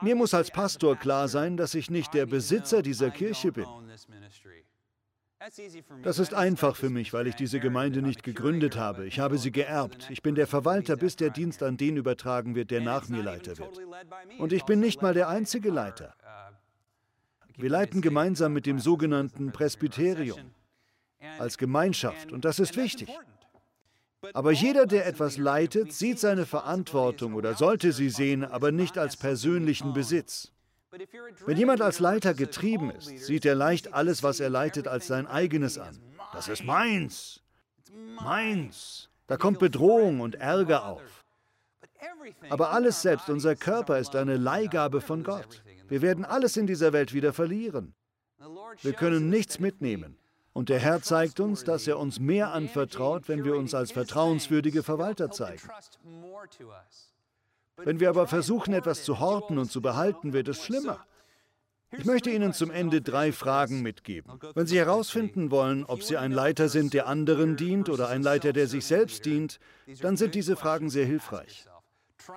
Mir 0.00 0.14
muss 0.14 0.34
als 0.34 0.50
Pastor 0.50 0.96
klar 0.96 1.28
sein, 1.28 1.56
dass 1.56 1.74
ich 1.74 1.90
nicht 1.90 2.14
der 2.14 2.26
Besitzer 2.26 2.82
dieser 2.82 3.10
Kirche 3.10 3.52
bin. 3.52 3.66
Das 6.02 6.18
ist 6.18 6.34
einfach 6.34 6.74
für 6.74 6.90
mich, 6.90 7.12
weil 7.12 7.28
ich 7.28 7.36
diese 7.36 7.60
Gemeinde 7.60 8.02
nicht 8.02 8.22
gegründet 8.24 8.76
habe. 8.76 9.06
Ich 9.06 9.20
habe 9.20 9.38
sie 9.38 9.52
geerbt. 9.52 10.08
Ich 10.10 10.22
bin 10.22 10.34
der 10.34 10.48
Verwalter, 10.48 10.96
bis 10.96 11.14
der 11.14 11.30
Dienst 11.30 11.62
an 11.62 11.76
den 11.76 11.96
übertragen 11.96 12.54
wird, 12.54 12.70
der 12.72 12.80
nach 12.80 13.08
mir 13.08 13.22
Leiter 13.22 13.56
wird. 13.56 13.78
Und 14.38 14.52
ich 14.52 14.64
bin 14.64 14.80
nicht 14.80 15.00
mal 15.00 15.14
der 15.14 15.28
einzige 15.28 15.70
Leiter. 15.70 16.14
Wir 17.56 17.70
leiten 17.70 18.00
gemeinsam 18.00 18.52
mit 18.52 18.66
dem 18.66 18.78
sogenannten 18.78 19.52
Presbyterium 19.52 20.52
als 21.38 21.58
Gemeinschaft 21.58 22.32
und 22.32 22.44
das 22.44 22.58
ist 22.58 22.76
wichtig. 22.76 23.08
Aber 24.32 24.50
jeder, 24.50 24.86
der 24.86 25.06
etwas 25.06 25.36
leitet, 25.36 25.92
sieht 25.92 26.18
seine 26.18 26.46
Verantwortung 26.46 27.34
oder 27.34 27.54
sollte 27.54 27.92
sie 27.92 28.10
sehen, 28.10 28.44
aber 28.44 28.72
nicht 28.72 28.98
als 28.98 29.16
persönlichen 29.16 29.92
Besitz. 29.92 30.52
Wenn 31.46 31.56
jemand 31.56 31.82
als 31.82 31.98
Leiter 31.98 32.34
getrieben 32.34 32.90
ist, 32.90 33.26
sieht 33.26 33.44
er 33.44 33.54
leicht 33.54 33.92
alles, 33.92 34.22
was 34.22 34.40
er 34.40 34.50
leitet, 34.50 34.88
als 34.88 35.06
sein 35.06 35.26
eigenes 35.26 35.78
an. 35.78 35.98
Das 36.32 36.48
ist 36.48 36.64
meins. 36.64 37.42
Meins. 38.22 39.08
Da 39.26 39.36
kommt 39.36 39.58
Bedrohung 39.58 40.20
und 40.20 40.36
Ärger 40.36 40.86
auf. 40.86 41.24
Aber 42.48 42.70
alles 42.72 43.02
selbst, 43.02 43.28
unser 43.28 43.56
Körper, 43.56 43.98
ist 43.98 44.16
eine 44.16 44.36
Leihgabe 44.36 45.00
von 45.00 45.24
Gott. 45.24 45.62
Wir 45.88 46.02
werden 46.02 46.24
alles 46.24 46.56
in 46.56 46.66
dieser 46.66 46.92
Welt 46.92 47.12
wieder 47.12 47.32
verlieren. 47.32 47.94
Wir 48.82 48.92
können 48.92 49.28
nichts 49.28 49.58
mitnehmen. 49.58 50.18
Und 50.52 50.70
der 50.70 50.78
Herr 50.78 51.02
zeigt 51.02 51.40
uns, 51.40 51.64
dass 51.64 51.86
er 51.86 51.98
uns 51.98 52.18
mehr 52.18 52.52
anvertraut, 52.52 53.28
wenn 53.28 53.44
wir 53.44 53.56
uns 53.56 53.74
als 53.74 53.92
vertrauenswürdige 53.92 54.82
Verwalter 54.82 55.30
zeigen. 55.30 55.68
Wenn 57.84 58.00
wir 58.00 58.08
aber 58.08 58.26
versuchen, 58.26 58.74
etwas 58.74 59.04
zu 59.04 59.20
horten 59.20 59.58
und 59.58 59.70
zu 59.70 59.80
behalten, 59.80 60.32
wird 60.32 60.48
es 60.48 60.64
schlimmer. 60.64 61.04
Ich 61.90 62.04
möchte 62.04 62.30
Ihnen 62.30 62.52
zum 62.52 62.70
Ende 62.70 63.00
drei 63.00 63.32
Fragen 63.32 63.80
mitgeben. 63.80 64.38
Wenn 64.54 64.66
Sie 64.66 64.78
herausfinden 64.78 65.50
wollen, 65.50 65.84
ob 65.86 66.02
Sie 66.02 66.18
ein 66.18 66.32
Leiter 66.32 66.68
sind, 66.68 66.92
der 66.92 67.06
anderen 67.06 67.56
dient 67.56 67.88
oder 67.88 68.08
ein 68.08 68.22
Leiter, 68.22 68.52
der 68.52 68.66
sich 68.66 68.84
selbst 68.84 69.24
dient, 69.24 69.58
dann 70.02 70.16
sind 70.16 70.34
diese 70.34 70.56
Fragen 70.56 70.90
sehr 70.90 71.06
hilfreich. 71.06 71.66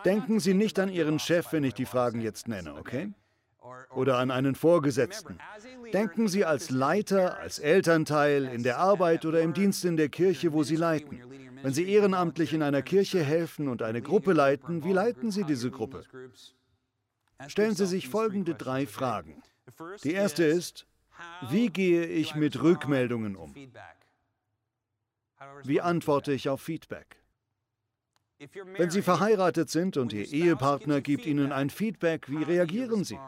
Denken 0.06 0.40
Sie 0.40 0.54
nicht 0.54 0.80
an 0.80 0.90
Ihren 0.90 1.20
Chef, 1.20 1.52
wenn 1.52 1.66
ich 1.66 1.74
die 1.74 1.86
Fragen 1.86 2.22
jetzt 2.22 2.48
nenne, 2.48 2.76
okay? 2.76 3.12
Oder 3.94 4.18
an 4.20 4.32
einen 4.32 4.56
Vorgesetzten. 4.56 5.38
Denken 5.92 6.30
Sie 6.30 6.46
als 6.46 6.70
Leiter, 6.70 7.38
als 7.40 7.60
Elternteil, 7.60 8.46
in 8.46 8.64
der 8.64 8.78
Arbeit 8.78 9.26
oder 9.26 9.42
im 9.42 9.54
Dienst 9.54 9.84
in 9.84 9.98
der 9.98 10.08
Kirche, 10.08 10.54
wo 10.54 10.64
Sie 10.64 10.78
leiten. 10.78 11.20
Wenn 11.62 11.74
Sie 11.74 11.90
ehrenamtlich 11.90 12.54
in 12.54 12.64
einer 12.64 12.82
Kirche 12.82 13.24
helfen 13.24 13.68
und 13.68 13.82
eine 13.82 14.02
Gruppe 14.02 14.34
leiten, 14.34 14.84
wie 14.84 14.94
leiten 14.94 15.32
Sie 15.32 15.44
diese 15.44 15.72
Gruppe? 15.72 16.04
Stellen 17.48 17.76
Sie 17.76 17.86
sich 17.86 18.10
folgende 18.10 18.56
drei 18.56 18.86
Fragen. 18.86 19.42
Die 20.04 20.14
erste 20.14 20.44
ist, 20.44 20.88
wie 21.50 21.70
gehe 21.70 22.06
ich 22.06 22.36
mit 22.36 22.62
Rückmeldungen 22.62 23.36
um? 23.36 23.54
Wie 25.64 25.82
antworte 25.82 26.34
ich 26.34 26.50
auf 26.50 26.62
Feedback? 26.62 27.18
Wenn 28.78 28.90
Sie 28.90 29.02
verheiratet 29.02 29.70
sind 29.70 29.98
und 29.98 30.14
Ihr 30.14 30.28
Ehepartner 30.32 31.02
gibt 31.02 31.26
Ihnen 31.26 31.52
ein 31.52 31.70
Feedback, 31.70 32.28
wie 32.30 32.44
reagieren 32.44 33.04
Sie? 33.04 33.20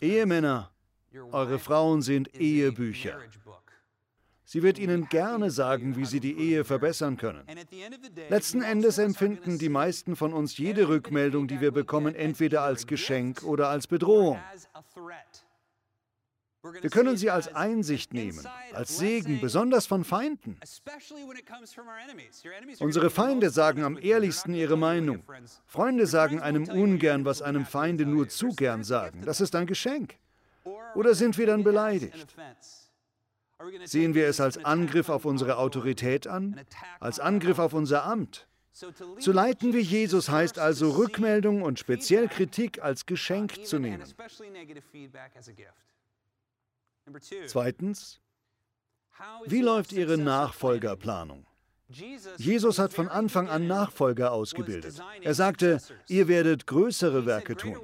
Ehemänner, 0.00 0.70
eure 1.32 1.58
Frauen 1.58 2.02
sind 2.02 2.32
Ehebücher. 2.34 3.18
Sie 4.52 4.64
wird 4.64 4.80
Ihnen 4.80 5.08
gerne 5.08 5.52
sagen, 5.52 5.94
wie 5.94 6.04
Sie 6.04 6.18
die 6.18 6.36
Ehe 6.36 6.64
verbessern 6.64 7.16
können. 7.16 7.46
Letzten 8.30 8.62
Endes 8.62 8.98
empfinden 8.98 9.60
die 9.60 9.68
meisten 9.68 10.16
von 10.16 10.32
uns 10.32 10.58
jede 10.58 10.88
Rückmeldung, 10.88 11.46
die 11.46 11.60
wir 11.60 11.70
bekommen, 11.70 12.16
entweder 12.16 12.62
als 12.62 12.88
Geschenk 12.88 13.44
oder 13.44 13.68
als 13.68 13.86
Bedrohung. 13.86 14.40
Wir 16.80 16.90
können 16.90 17.16
sie 17.16 17.30
als 17.30 17.54
Einsicht 17.54 18.12
nehmen, 18.12 18.44
als 18.72 18.98
Segen, 18.98 19.40
besonders 19.40 19.86
von 19.86 20.02
Feinden. 20.02 20.58
Unsere 22.80 23.10
Feinde 23.10 23.50
sagen 23.50 23.84
am 23.84 23.96
ehrlichsten 23.96 24.52
ihre 24.54 24.76
Meinung. 24.76 25.22
Freunde 25.64 26.08
sagen 26.08 26.40
einem 26.40 26.68
ungern, 26.68 27.24
was 27.24 27.40
einem 27.40 27.66
Feinde 27.66 28.04
nur 28.04 28.28
zu 28.28 28.48
gern 28.48 28.82
sagen. 28.82 29.22
Das 29.24 29.40
ist 29.40 29.54
ein 29.54 29.68
Geschenk. 29.68 30.16
Oder 30.96 31.14
sind 31.14 31.38
wir 31.38 31.46
dann 31.46 31.62
beleidigt? 31.62 32.26
Sehen 33.84 34.14
wir 34.14 34.26
es 34.26 34.40
als 34.40 34.64
Angriff 34.64 35.08
auf 35.08 35.24
unsere 35.24 35.58
Autorität 35.58 36.26
an, 36.26 36.60
als 36.98 37.20
Angriff 37.20 37.58
auf 37.58 37.72
unser 37.72 38.04
Amt? 38.04 38.46
Zu 39.18 39.32
leiten 39.32 39.74
wie 39.74 39.80
Jesus 39.80 40.28
heißt 40.28 40.58
also 40.58 40.90
Rückmeldung 40.92 41.62
und 41.62 41.78
speziell 41.78 42.28
Kritik 42.28 42.82
als 42.82 43.04
Geschenk 43.04 43.66
zu 43.66 43.78
nehmen. 43.78 44.04
Zweitens, 47.46 48.20
wie 49.46 49.60
läuft 49.60 49.92
Ihre 49.92 50.16
Nachfolgerplanung? 50.16 51.46
Jesus 51.88 52.78
hat 52.78 52.92
von 52.92 53.08
Anfang 53.08 53.48
an 53.48 53.66
Nachfolger 53.66 54.32
ausgebildet. 54.32 55.02
Er 55.22 55.34
sagte, 55.34 55.80
ihr 56.06 56.28
werdet 56.28 56.66
größere 56.66 57.26
Werke 57.26 57.56
tun. 57.56 57.76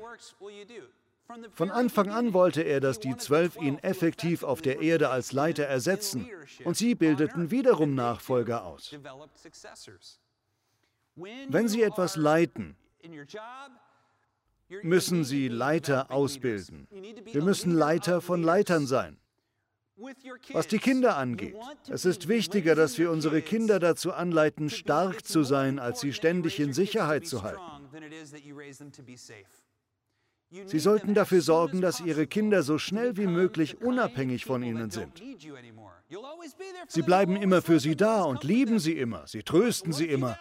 Von 1.52 1.70
Anfang 1.70 2.10
an 2.10 2.32
wollte 2.34 2.62
er, 2.62 2.80
dass 2.80 3.00
die 3.00 3.16
Zwölf 3.16 3.56
ihn 3.56 3.78
effektiv 3.78 4.42
auf 4.42 4.62
der 4.62 4.80
Erde 4.80 5.10
als 5.10 5.32
Leiter 5.32 5.64
ersetzen, 5.64 6.28
und 6.64 6.76
sie 6.76 6.94
bildeten 6.94 7.50
wiederum 7.50 7.94
Nachfolger 7.94 8.64
aus. 8.64 8.94
Wenn 11.16 11.68
Sie 11.68 11.82
etwas 11.82 12.16
leiten, 12.16 12.76
müssen 14.82 15.24
Sie 15.24 15.48
Leiter 15.48 16.10
ausbilden. 16.10 16.86
Wir 17.24 17.42
müssen 17.42 17.72
Leiter 17.72 18.20
von 18.20 18.42
Leitern 18.42 18.86
sein. 18.86 19.18
Was 20.52 20.68
die 20.68 20.78
Kinder 20.78 21.16
angeht, 21.16 21.56
es 21.88 22.04
ist 22.04 22.28
wichtiger, 22.28 22.74
dass 22.74 22.98
wir 22.98 23.10
unsere 23.10 23.40
Kinder 23.40 23.78
dazu 23.78 24.12
anleiten, 24.12 24.68
stark 24.68 25.24
zu 25.24 25.42
sein, 25.42 25.78
als 25.78 26.00
sie 26.00 26.12
ständig 26.12 26.60
in 26.60 26.74
Sicherheit 26.74 27.26
zu 27.26 27.42
halten. 27.42 27.62
Sie 30.50 30.78
sollten 30.78 31.14
dafür 31.14 31.40
sorgen, 31.40 31.80
dass 31.80 32.00
Ihre 32.00 32.26
Kinder 32.26 32.62
so 32.62 32.78
schnell 32.78 33.16
wie 33.16 33.26
möglich 33.26 33.80
unabhängig 33.80 34.44
von 34.44 34.62
Ihnen 34.62 34.90
sind. 34.90 35.22
Sie 36.88 37.02
bleiben 37.02 37.36
immer 37.36 37.62
für 37.62 37.80
Sie 37.80 37.96
da 37.96 38.22
und 38.22 38.44
lieben 38.44 38.78
Sie 38.78 38.92
immer, 38.92 39.26
Sie 39.26 39.42
trösten 39.42 39.92
Sie 39.92 40.06
immer. 40.06 40.38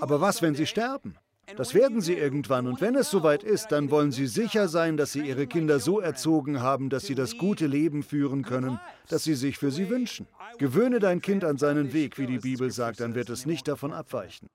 Aber 0.00 0.20
was, 0.20 0.40
wenn 0.40 0.54
Sie 0.54 0.66
sterben? 0.66 1.16
Das 1.56 1.74
werden 1.74 2.00
Sie 2.00 2.14
irgendwann 2.14 2.66
und 2.66 2.80
wenn 2.80 2.94
es 2.94 3.10
soweit 3.10 3.42
ist, 3.42 3.72
dann 3.72 3.90
wollen 3.90 4.12
Sie 4.12 4.26
sicher 4.26 4.68
sein, 4.68 4.96
dass 4.96 5.12
Sie 5.12 5.20
Ihre 5.20 5.46
Kinder 5.46 5.80
so 5.80 6.00
erzogen 6.00 6.62
haben, 6.62 6.88
dass 6.88 7.04
sie 7.04 7.14
das 7.14 7.36
gute 7.36 7.66
Leben 7.66 8.02
führen 8.02 8.42
können, 8.42 8.80
das 9.08 9.24
Sie 9.24 9.34
sich 9.34 9.58
für 9.58 9.70
sie 9.70 9.90
wünschen. 9.90 10.26
Gewöhne 10.58 11.00
dein 11.00 11.20
Kind 11.20 11.44
an 11.44 11.58
seinen 11.58 11.92
Weg, 11.92 12.16
wie 12.16 12.26
die 12.26 12.38
Bibel 12.38 12.70
sagt, 12.70 13.00
dann 13.00 13.14
wird 13.14 13.28
es 13.28 13.44
nicht 13.44 13.68
davon 13.68 13.92
abweichen. 13.92 14.48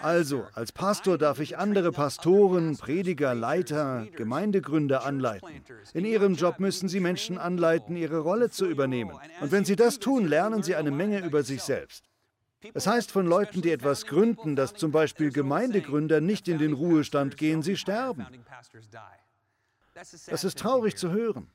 Also, 0.00 0.46
als 0.52 0.72
Pastor 0.72 1.18
darf 1.18 1.40
ich 1.40 1.58
andere 1.58 1.92
Pastoren, 1.92 2.76
Prediger, 2.76 3.34
Leiter, 3.34 4.06
Gemeindegründer 4.16 5.04
anleiten. 5.04 5.64
In 5.92 6.04
ihrem 6.04 6.34
Job 6.34 6.60
müssen 6.60 6.88
sie 6.88 7.00
Menschen 7.00 7.38
anleiten, 7.38 7.96
ihre 7.96 8.18
Rolle 8.18 8.50
zu 8.50 8.66
übernehmen. 8.66 9.16
Und 9.40 9.52
wenn 9.52 9.64
sie 9.64 9.76
das 9.76 9.98
tun, 9.98 10.26
lernen 10.26 10.62
sie 10.62 10.74
eine 10.74 10.90
Menge 10.90 11.24
über 11.24 11.42
sich 11.42 11.62
selbst. 11.62 12.04
Es 12.72 12.86
heißt 12.86 13.10
von 13.10 13.26
Leuten, 13.26 13.60
die 13.60 13.70
etwas 13.70 14.06
gründen, 14.06 14.56
dass 14.56 14.74
zum 14.74 14.90
Beispiel 14.90 15.30
Gemeindegründer 15.30 16.20
nicht 16.20 16.48
in 16.48 16.58
den 16.58 16.72
Ruhestand 16.72 17.36
gehen, 17.36 17.62
sie 17.62 17.76
sterben. 17.76 18.26
Das 19.94 20.44
ist 20.44 20.58
traurig 20.58 20.96
zu 20.96 21.10
hören. 21.10 21.50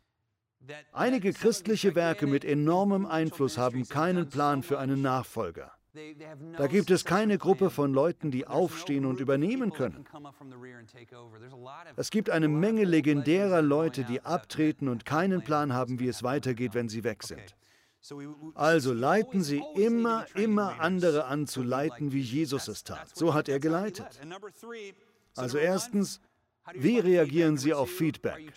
Einige 0.92 1.34
christliche 1.34 1.96
Werke 1.96 2.28
mit 2.28 2.46
enormem 2.46 3.06
Einfluss 3.06 3.58
haben 3.58 3.88
keinen 3.88 4.30
Plan 4.30 4.62
für 4.62 4.78
einen 4.78 5.02
Nachfolger. 5.02 5.72
Da 6.58 6.68
gibt 6.68 6.92
es 6.92 7.04
keine 7.04 7.38
Gruppe 7.38 7.70
von 7.70 7.94
Leuten, 7.94 8.30
die 8.30 8.46
aufstehen 8.46 9.06
und 9.06 9.20
übernehmen 9.20 9.72
können. 9.72 10.06
Es 11.96 12.12
gibt 12.12 12.30
eine 12.30 12.48
Menge 12.48 12.84
legendärer 12.84 13.62
Leute, 13.62 14.04
die 14.04 14.22
abtreten 14.22 14.88
und 14.88 15.06
keinen 15.06 15.44
Plan 15.44 15.74
haben, 15.74 16.00
wie 16.00 16.08
es 16.08 16.22
weitergeht, 16.22 16.74
wenn 16.74 16.90
sie 16.90 17.04
weg 17.04 17.24
sind. 17.24 17.56
Also 18.56 18.94
leiten 18.94 19.44
Sie 19.44 19.62
immer, 19.76 20.26
immer 20.36 20.80
andere 20.80 21.26
an 21.26 21.48
zu 21.48 21.62
leiten, 21.62 22.14
wie 22.14 22.22
Jesus 22.22 22.68
es 22.70 22.84
tat. 22.84 23.10
So 23.14 23.34
hat 23.34 23.50
er 23.50 23.60
geleitet. 23.60 24.08
Also 25.36 25.58
erstens, 25.58 26.22
wie 26.74 27.00
reagieren 27.00 27.58
Sie 27.58 27.74
auf 27.74 27.90
Feedback? 27.90 28.54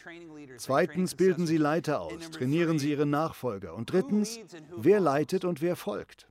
Zweitens, 0.58 1.16
bilden 1.16 1.46
Sie 1.46 1.56
Leiter 1.56 2.02
aus, 2.02 2.30
trainieren 2.30 2.78
Sie 2.78 2.90
Ihre 2.90 3.06
Nachfolger. 3.06 3.74
Und 3.74 3.90
drittens, 3.92 4.38
wer 4.76 5.00
leitet 5.00 5.44
und 5.44 5.60
wer 5.60 5.74
folgt? 5.76 6.28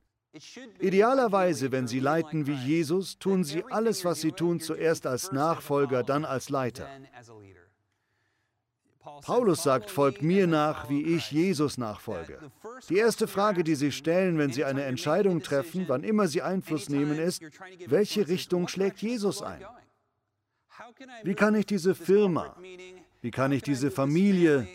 Idealerweise, 0.80 1.72
wenn 1.72 1.86
Sie 1.86 2.00
leiten 2.00 2.46
wie 2.46 2.54
Jesus, 2.54 3.18
tun 3.18 3.44
Sie 3.44 3.64
alles, 3.64 4.04
was 4.04 4.20
Sie 4.20 4.32
tun, 4.32 4.60
zuerst 4.60 5.06
als 5.06 5.30
Nachfolger, 5.30 6.02
dann 6.02 6.24
als 6.24 6.48
Leiter. 6.48 6.88
Paulus 9.22 9.62
sagt, 9.62 9.90
folgt 9.90 10.22
mir 10.22 10.46
nach, 10.46 10.88
wie 10.88 11.02
ich 11.02 11.30
Jesus 11.32 11.76
nachfolge. 11.76 12.38
Die 12.88 12.96
erste 12.96 13.26
Frage, 13.26 13.64
die 13.64 13.74
Sie 13.74 13.92
stellen, 13.92 14.38
wenn 14.38 14.52
Sie 14.52 14.64
eine 14.64 14.84
Entscheidung 14.84 15.42
treffen, 15.42 15.84
wann 15.88 16.04
immer 16.04 16.28
Sie 16.28 16.40
Einfluss 16.40 16.88
nehmen, 16.88 17.18
ist, 17.18 17.42
welche 17.86 18.28
Richtung 18.28 18.68
schlägt 18.68 19.02
Jesus 19.02 19.42
ein? 19.42 19.64
Wie 21.24 21.34
kann 21.34 21.54
ich 21.54 21.66
diese 21.66 21.94
Firma, 21.94 22.56
wie 23.20 23.30
kann 23.30 23.52
ich 23.52 23.62
diese 23.62 23.90
Familie, 23.90 24.66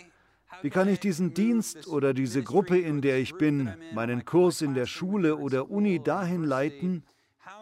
wie 0.61 0.69
kann 0.69 0.87
ich 0.87 0.99
diesen 0.99 1.33
Dienst 1.33 1.87
oder 1.87 2.13
diese 2.13 2.43
Gruppe, 2.43 2.77
in 2.79 3.01
der 3.01 3.19
ich 3.19 3.35
bin, 3.35 3.73
meinen 3.93 4.25
Kurs 4.25 4.61
in 4.61 4.73
der 4.73 4.85
Schule 4.85 5.37
oder 5.37 5.69
Uni 5.69 6.01
dahin 6.01 6.43
leiten, 6.43 7.05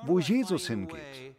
wo 0.03 0.19
Jesus 0.19 0.67
hingeht? 0.67 1.35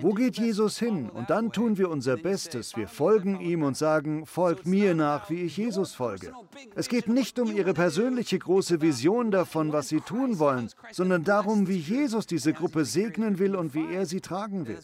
Wo 0.00 0.14
geht 0.14 0.38
Jesus 0.38 0.78
hin? 0.78 1.10
Und 1.10 1.30
dann 1.30 1.52
tun 1.52 1.78
wir 1.78 1.90
unser 1.90 2.16
Bestes. 2.16 2.76
Wir 2.76 2.88
folgen 2.88 3.40
ihm 3.40 3.62
und 3.62 3.76
sagen, 3.76 4.26
folgt 4.26 4.66
mir 4.66 4.94
nach, 4.94 5.30
wie 5.30 5.42
ich 5.42 5.56
Jesus 5.56 5.94
folge. 5.94 6.32
Es 6.74 6.88
geht 6.88 7.08
nicht 7.08 7.38
um 7.38 7.54
ihre 7.54 7.74
persönliche 7.74 8.38
große 8.38 8.80
Vision 8.80 9.30
davon, 9.30 9.72
was 9.72 9.88
sie 9.88 10.00
tun 10.00 10.38
wollen, 10.38 10.70
sondern 10.90 11.24
darum, 11.24 11.68
wie 11.68 11.76
Jesus 11.76 12.26
diese 12.26 12.52
Gruppe 12.52 12.84
segnen 12.84 13.38
will 13.38 13.54
und 13.54 13.74
wie 13.74 13.92
er 13.92 14.06
sie 14.06 14.20
tragen 14.20 14.66
will. 14.66 14.78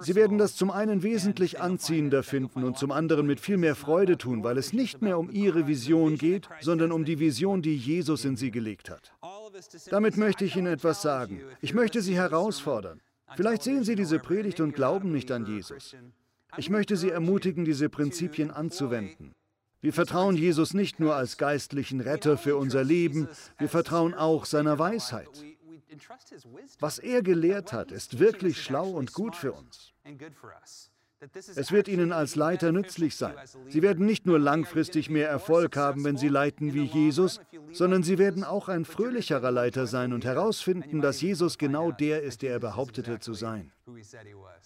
Sie 0.00 0.14
werden 0.14 0.38
das 0.38 0.56
zum 0.56 0.70
einen 0.70 1.02
wesentlich 1.02 1.60
anziehender 1.60 2.22
finden 2.22 2.64
und 2.64 2.78
zum 2.78 2.90
anderen 2.92 3.26
mit 3.26 3.40
viel 3.40 3.56
mehr 3.56 3.76
Freude 3.76 4.18
tun, 4.18 4.42
weil 4.42 4.58
es 4.58 4.72
nicht 4.72 5.02
mehr 5.02 5.18
um 5.18 5.30
ihre 5.30 5.66
Vision 5.66 6.16
geht, 6.16 6.48
sondern 6.60 6.92
um 6.92 7.04
die 7.04 7.20
Vision, 7.20 7.62
die 7.62 7.76
Jesus 7.76 8.24
in 8.24 8.36
sie 8.36 8.50
gelegt 8.50 8.90
hat. 8.90 9.12
Damit 9.90 10.16
möchte 10.16 10.44
ich 10.44 10.56
Ihnen 10.56 10.72
etwas 10.72 11.02
sagen. 11.02 11.40
Ich 11.60 11.74
möchte 11.74 12.00
Sie 12.02 12.14
herausfordern. 12.14 13.00
Vielleicht 13.36 13.62
sehen 13.62 13.84
Sie 13.84 13.94
diese 13.94 14.18
Predigt 14.18 14.60
und 14.60 14.74
glauben 14.74 15.12
nicht 15.12 15.30
an 15.30 15.46
Jesus. 15.46 15.96
Ich 16.56 16.70
möchte 16.70 16.96
Sie 16.96 17.10
ermutigen, 17.10 17.64
diese 17.64 17.88
Prinzipien 17.88 18.50
anzuwenden. 18.50 19.32
Wir 19.80 19.92
vertrauen 19.92 20.36
Jesus 20.36 20.74
nicht 20.74 21.00
nur 21.00 21.14
als 21.14 21.38
geistlichen 21.38 22.00
Retter 22.00 22.36
für 22.36 22.56
unser 22.56 22.84
Leben, 22.84 23.28
wir 23.58 23.68
vertrauen 23.68 24.14
auch 24.14 24.44
seiner 24.44 24.78
Weisheit. 24.78 25.44
Was 26.78 26.98
er 26.98 27.22
gelehrt 27.22 27.72
hat, 27.72 27.90
ist 27.90 28.18
wirklich 28.18 28.62
schlau 28.62 28.90
und 28.90 29.12
gut 29.12 29.34
für 29.36 29.52
uns. 29.52 29.92
Es 31.56 31.70
wird 31.70 31.88
Ihnen 31.88 32.12
als 32.12 32.34
Leiter 32.34 32.72
nützlich 32.72 33.14
sein. 33.14 33.34
Sie 33.68 33.82
werden 33.82 34.06
nicht 34.06 34.26
nur 34.26 34.38
langfristig 34.38 35.10
mehr 35.10 35.28
Erfolg 35.28 35.76
haben, 35.76 36.04
wenn 36.04 36.16
Sie 36.16 36.28
leiten 36.28 36.72
wie 36.72 36.84
Jesus, 36.84 37.40
sondern 37.72 38.02
Sie 38.02 38.18
werden 38.18 38.42
auch 38.42 38.68
ein 38.68 38.84
fröhlicherer 38.84 39.50
Leiter 39.50 39.86
sein 39.86 40.12
und 40.12 40.24
herausfinden, 40.24 41.00
dass 41.00 41.20
Jesus 41.20 41.58
genau 41.58 41.92
der 41.92 42.22
ist, 42.22 42.42
der 42.42 42.52
er 42.52 42.60
behauptete 42.60 43.18
zu 43.20 43.34
sein. 43.34 43.70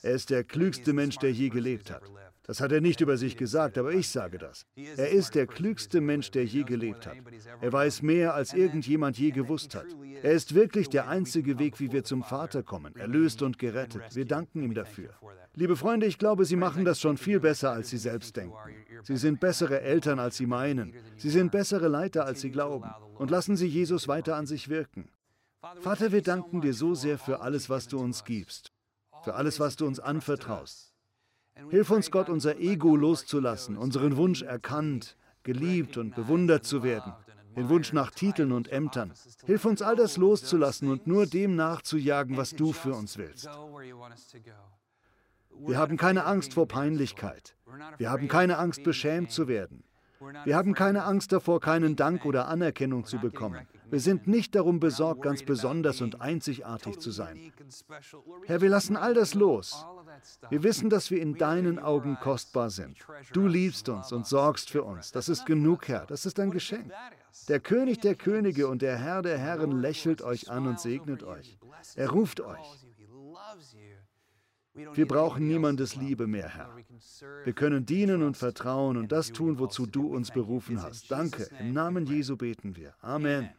Er 0.03 0.13
ist 0.13 0.31
der 0.31 0.45
klügste 0.45 0.93
Mensch, 0.93 1.19
der 1.19 1.33
je 1.33 1.49
gelebt 1.49 1.91
hat. 1.91 2.03
Das 2.47 2.61
hat 2.61 2.73
er 2.73 2.83
nicht 2.83 3.01
über 3.01 3.17
sich 3.17 3.39
gesagt, 3.39 3.79
aber 3.79 3.93
ich 3.93 4.11
sage 4.11 4.37
das. 4.37 4.67
Er 4.77 5.09
ist 5.11 5.35
der 5.35 5.47
klügste 5.47 6.03
Mensch, 6.03 6.31
der 6.31 6.45
je 6.45 6.63
gelebt 6.63 7.07
hat. 7.07 7.17
Er 7.63 7.73
weiß 7.73 8.03
mehr, 8.03 8.35
als 8.35 8.53
irgendjemand 8.53 9.19
je 9.19 9.31
gewusst 9.31 9.75
hat. 9.75 9.87
Er 10.23 10.33
ist 10.33 10.55
wirklich 10.55 10.91
der 10.91 11.09
einzige 11.09 11.59
Weg, 11.59 11.81
wie 11.81 11.91
wir 11.91 12.05
zum 12.05 12.23
Vater 12.23 12.63
kommen, 12.63 12.95
erlöst 12.97 13.41
und 13.41 13.59
gerettet. 13.59 14.15
Wir 14.15 14.27
danken 14.27 14.63
ihm 14.63 14.75
dafür. 14.75 15.11
Liebe 15.55 15.77
Freunde, 15.77 16.07
ich 16.07 16.19
glaube, 16.19 16.45
Sie 16.45 16.57
machen 16.57 16.85
das 16.85 17.01
schon 17.01 17.17
viel 17.17 17.41
besser, 17.41 17.71
als 17.71 17.89
Sie 17.89 17.99
selbst 17.99 18.37
denken. 18.37 18.57
Sie 19.05 19.17
sind 19.17 19.41
bessere 19.41 19.81
Eltern, 19.81 20.19
als 20.19 20.37
Sie 20.37 20.47
meinen. 20.47 20.93
Sie 21.17 21.31
sind 21.31 21.51
bessere 21.51 21.89
Leiter, 21.89 22.27
als 22.27 22.43
Sie 22.43 22.51
glauben. 22.51 22.91
Und 23.17 23.31
lassen 23.31 23.57
Sie 23.57 23.69
Jesus 23.69 24.07
weiter 24.07 24.37
an 24.37 24.47
sich 24.47 24.69
wirken. 24.69 25.09
Vater, 25.81 26.13
wir 26.13 26.23
danken 26.23 26.61
dir 26.61 26.75
so 26.75 26.95
sehr 26.95 27.19
für 27.19 27.41
alles, 27.41 27.71
was 27.71 27.89
du 27.89 27.99
uns 27.99 28.25
gibst, 28.25 28.71
für 29.23 29.35
alles, 29.35 29.61
was 29.61 29.77
du 29.77 29.87
uns 29.87 29.99
anvertraust. 29.99 30.94
Hilf 31.71 31.91
uns, 31.91 32.11
Gott, 32.11 32.29
unser 32.29 32.59
Ego 32.59 32.97
loszulassen, 32.97 33.77
unseren 33.77 34.17
Wunsch 34.17 34.43
erkannt, 34.43 35.17
geliebt 35.43 35.97
und 35.97 36.15
bewundert 36.15 36.65
zu 36.65 36.83
werden, 36.83 37.13
den 37.57 37.69
Wunsch 37.69 37.93
nach 37.93 38.11
Titeln 38.11 38.53
und 38.53 38.71
Ämtern. 38.73 39.13
Hilf 39.45 39.65
uns, 39.65 39.81
all 39.83 39.97
das 39.97 40.17
loszulassen 40.17 40.91
und 40.91 41.07
nur 41.07 41.27
dem 41.27 41.55
nachzujagen, 41.55 42.37
was 42.37 42.51
du 42.51 42.73
für 42.73 42.95
uns 42.95 43.17
willst. 43.19 43.49
Wir 45.57 45.79
haben 45.79 45.97
keine 45.97 46.25
Angst 46.25 46.55
vor 46.55 46.67
Peinlichkeit. 46.67 47.57
Wir 47.99 48.11
haben 48.11 48.29
keine 48.29 48.59
Angst, 48.59 48.83
beschämt 48.83 49.31
zu 49.31 49.47
werden. 49.47 49.85
Wir 50.45 50.57
haben 50.57 50.75
keine 50.75 51.05
Angst 51.05 51.33
davor, 51.33 51.61
keinen 51.61 51.97
Dank 51.97 52.25
oder 52.25 52.49
Anerkennung 52.49 53.05
zu 53.05 53.19
bekommen. 53.19 53.67
Wir 53.91 54.01
sind 54.01 54.27
nicht 54.27 54.55
darum 54.55 54.81
besorgt, 54.81 55.23
ganz 55.23 55.43
besonders 55.43 56.01
und 56.01 56.21
einzigartig 56.21 56.99
zu 56.99 57.11
sein. 57.11 57.53
Herr, 58.47 58.61
wir 58.61 58.69
lassen 58.69 58.97
all 58.97 59.15
das 59.15 59.35
los. 59.35 59.87
Wir 60.51 60.63
wissen, 60.63 60.91
dass 60.91 61.11
wir 61.11 61.21
in 61.21 61.37
deinen 61.37 61.79
Augen 61.79 62.17
kostbar 62.21 62.71
sind. 62.71 62.97
Du 63.33 63.47
liebst 63.47 63.89
uns 63.89 64.13
und 64.13 64.27
sorgst 64.27 64.71
für 64.71 64.83
uns. 64.83 65.13
Das 65.13 65.29
ist 65.29 65.47
genug, 65.47 65.89
Herr. 65.89 66.07
Das 66.07 66.27
ist 66.27 66.41
ein 66.41 66.51
Geschenk. 66.51 66.93
Der 67.49 67.61
König 67.61 68.01
der 68.01 68.15
Könige 68.15 68.69
und 68.69 68.83
der 68.83 68.97
Herr 68.97 69.23
der 69.23 69.39
Herren 69.39 69.81
lächelt 69.81 70.23
euch 70.23 70.51
an 70.51 70.67
und 70.67 70.81
segnet 70.81 71.23
euch. 71.23 71.59
Er 71.97 72.11
ruft 72.11 72.41
euch. 72.41 72.84
Wir 74.75 75.07
brauchen 75.07 75.47
niemandes 75.47 75.95
Liebe 75.95 76.27
mehr, 76.27 76.49
Herr. 76.49 76.77
Wir 77.45 77.53
können 77.53 77.87
dienen 77.87 78.23
und 78.23 78.37
vertrauen 78.37 78.97
und 78.97 79.13
das 79.13 79.33
tun, 79.33 79.59
wozu 79.59 79.87
du 79.87 80.09
uns 80.09 80.33
berufen 80.33 80.83
hast. 80.83 81.11
Danke. 81.11 81.49
Im 81.61 81.73
Namen 81.73 82.07
Jesu 82.07 82.37
beten 82.37 82.75
wir. 82.77 82.95
Amen. 83.01 83.51